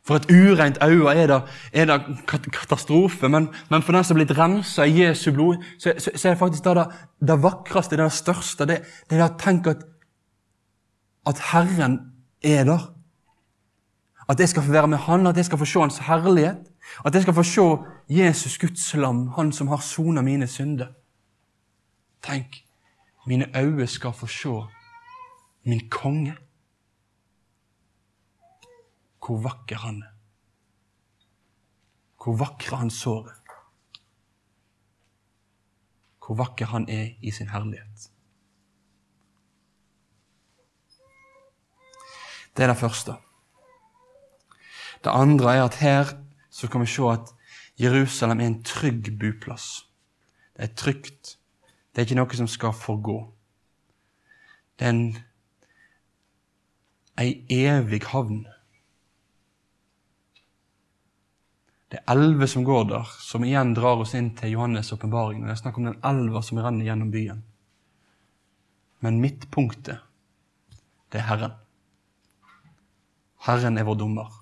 For 0.03 0.19
et 0.19 0.31
ureint 0.31 0.77
øye 0.83 1.13
er 1.15 1.27
det, 1.27 1.41
er 1.73 1.85
det 1.85 2.17
katastrofe, 2.51 3.29
men, 3.29 3.47
men, 3.69 3.83
for 3.83 3.95
den 3.95 4.03
som 4.03 4.17
er 4.17 4.25
blitt 4.25 4.37
rensa 4.37 4.83
i 4.83 4.97
Jesu 4.99 5.31
blod, 5.31 5.63
så, 5.79 5.93
så, 5.97 6.11
så 6.15 6.27
er 6.27 6.33
det 6.33 6.39
faktisk 6.39 6.63
det, 6.63 6.83
det 7.27 7.37
vakreste, 7.43 7.97
det, 7.97 8.09
største. 8.11 8.67
Det, 8.67 8.81
det 9.09 9.19
er 9.19 9.29
å 9.29 9.37
tenke 9.39 9.77
at, 9.77 9.85
at 11.31 11.39
Herren 11.53 11.99
er 12.43 12.67
der. 12.67 12.89
At 14.27 14.39
jeg 14.39 14.51
skal 14.51 14.63
få 14.63 14.71
være 14.71 14.87
med 14.87 14.97
Han, 15.07 15.27
at 15.27 15.37
jeg 15.37 15.45
skal 15.45 15.57
få 15.57 15.65
se 15.65 15.79
Hans 15.79 15.97
herlighet. 16.03 16.67
At 17.05 17.15
jeg 17.15 17.23
skal 17.23 17.33
få 17.33 17.43
se 17.43 17.67
Jesus, 18.09 18.57
Guds 18.57 18.93
lam, 18.93 19.27
Han 19.37 19.51
som 19.51 19.67
har 19.67 19.79
sona 19.83 20.21
mine 20.21 20.47
synder. 20.47 20.91
Tenk, 22.23 22.63
mine 23.27 23.47
øyne 23.55 23.87
skal 23.87 24.13
få 24.13 24.27
se 24.27 24.61
min 25.65 25.89
konge. 25.89 26.35
Hvor 29.23 29.39
vakker 29.43 29.77
han 29.77 30.01
er. 30.03 30.15
Hvor 32.23 32.35
vakre 32.39 32.77
han 32.77 32.91
sår 32.91 33.29
er. 33.31 33.39
Hvor 36.23 36.35
vakker 36.39 36.65
han 36.71 36.89
er 36.89 37.15
i 37.21 37.31
sin 37.31 37.51
herlighet. 37.51 38.09
Det 42.57 42.63
er 42.63 42.67
det 42.67 42.77
første. 42.77 43.15
Det 45.03 45.11
andre 45.11 45.55
er 45.55 45.63
at 45.63 45.75
her 45.75 46.05
så 46.49 46.67
kan 46.67 46.81
vi 46.81 46.85
se 46.85 47.01
at 47.01 47.33
Jerusalem 47.79 48.39
er 48.39 48.47
en 48.47 48.63
trygg 48.63 49.19
buplass. 49.19 49.89
Det 50.57 50.63
er 50.63 50.75
trygt. 50.75 51.39
Det 51.91 52.01
er 52.01 52.05
ikke 52.05 52.15
noe 52.15 52.37
som 52.37 52.47
skal 52.47 52.73
forgå. 52.73 53.17
Det 54.79 54.85
er 54.85 54.89
en 54.89 55.17
ei 57.19 57.45
evig 57.49 58.03
havn. 58.09 58.45
Det 61.93 61.99
er 62.01 62.09
elver 62.09 62.49
som 62.49 62.63
går 62.65 62.87
der, 62.89 63.09
som 63.21 63.43
igjen 63.45 63.75
drar 63.77 63.99
oss 64.01 64.15
inn 64.17 64.31
til 64.33 64.55
Johannes' 64.55 64.87
åpenbaring. 64.95 65.43
Det 65.45 65.51
er 65.53 65.59
snakk 65.59 65.75
om 65.77 65.91
den 65.91 65.99
elva 66.09 66.41
som 66.41 66.57
renner 66.57 66.87
gjennom 66.87 67.11
byen. 67.13 67.43
Men 69.05 69.19
midtpunktet, 69.21 70.01
det 71.13 71.21
er 71.21 71.27
Herren. 71.27 71.53
Herren 73.45 73.77
er 73.77 73.85
vår 73.85 74.01
dommer. 74.01 74.33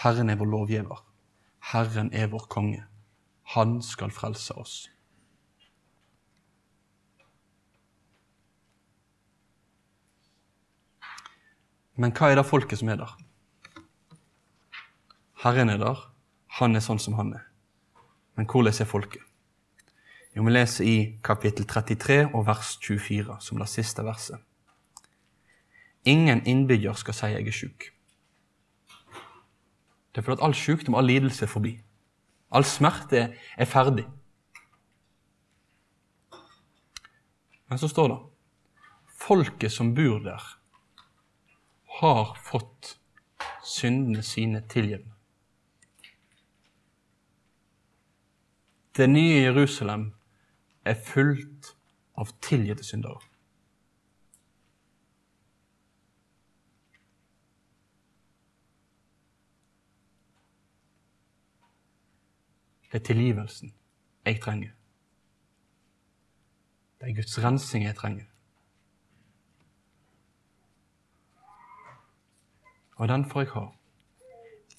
Herren 0.00 0.32
er 0.32 0.40
vår 0.40 0.48
lovgiver. 0.48 1.04
Herren 1.74 2.08
er 2.16 2.32
vår 2.32 2.48
konge. 2.48 2.86
Han 3.52 3.82
skal 3.84 4.08
frelse 4.08 4.56
oss. 4.56 4.80
Men 12.00 12.16
hva 12.16 12.32
er 12.32 12.40
det 12.40 12.48
folket 12.48 12.80
som 12.80 12.96
er 12.96 13.02
der? 13.04 13.18
Herren 15.44 15.68
er 15.68 15.84
der. 15.84 16.07
Han 16.58 16.76
er 16.76 16.82
sånn 16.82 16.98
som 16.98 17.14
han 17.14 17.32
er. 17.38 17.44
Men 18.36 18.46
hvordan 18.46 18.74
er 18.74 18.88
folket? 18.88 19.22
Jo, 20.34 20.44
Vi 20.44 20.50
leser 20.50 20.84
i 20.84 21.18
kapittel 21.22 21.66
33 21.66 22.30
og 22.34 22.46
vers 22.46 22.78
24, 22.82 23.40
som 23.40 23.58
det 23.58 23.68
siste 23.68 24.04
verset. 24.04 24.38
Ingen 26.04 26.44
innbygger 26.46 26.94
skal 26.94 27.14
si 27.14 27.26
jeg 27.26 27.46
er 27.46 27.52
sjuk. 27.52 27.88
Det 30.14 30.22
er 30.22 30.26
fordi 30.26 30.42
all 30.42 30.54
sykdom, 30.54 30.94
all 30.94 31.06
lidelse 31.06 31.44
er 31.44 31.50
forbi. 31.50 31.74
All 32.50 32.64
smerte 32.64 33.34
er 33.56 33.64
ferdig. 33.64 34.06
Men 37.68 37.78
så 37.78 37.88
står 37.88 38.08
det 38.08 38.18
folket 39.18 39.72
som 39.72 39.94
bor 39.94 40.22
der, 40.24 40.42
har 42.00 42.34
fått 42.42 42.96
syndene 43.64 44.22
sine 44.22 44.62
tilgitt. 44.70 45.17
Det 48.98 49.10
nye 49.10 49.42
Jerusalem 49.42 50.14
er 50.84 50.94
fullt 50.94 51.76
av 52.18 52.32
tilgitte 52.42 52.82
syndere. 52.84 53.20
Det 62.90 62.98
er 62.98 63.04
tilgivelsen 63.04 63.70
jeg 64.26 64.40
trenger. 64.42 64.74
Det 66.98 67.10
er 67.10 67.14
Guds 67.20 67.38
rensing 67.44 67.84
jeg 67.84 67.94
trenger. 67.94 68.26
Og 72.96 73.08
den 73.08 73.30
får 73.30 73.40
jeg 73.40 73.50
ha 73.54 73.66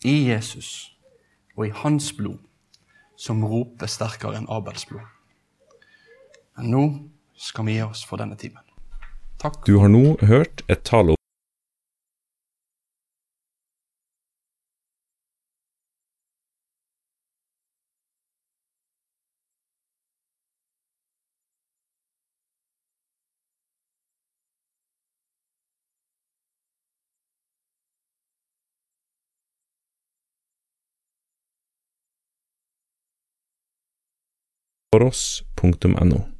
i 0.03 0.15
Jesus 0.28 0.97
og 1.55 1.67
i 1.67 1.72
hans 1.72 2.13
blod, 2.13 2.49
som 3.20 3.43
roper 3.43 3.91
sterkere 3.91 4.39
enn 4.39 4.49
Abels 4.51 4.88
blod. 4.88 5.03
Men 6.57 6.72
nå 6.74 6.84
skal 7.39 7.67
vi 7.67 7.78
gi 7.78 7.86
oss 7.86 8.05
for 8.07 8.22
denne 8.22 8.39
timen. 8.39 8.63
Takk. 9.39 9.61
Du 9.67 9.80
har 9.80 9.91
nå 9.91 10.17
hørt 10.28 10.63
et 10.67 10.84
tale 10.88 11.18
foross.no. 34.92 36.39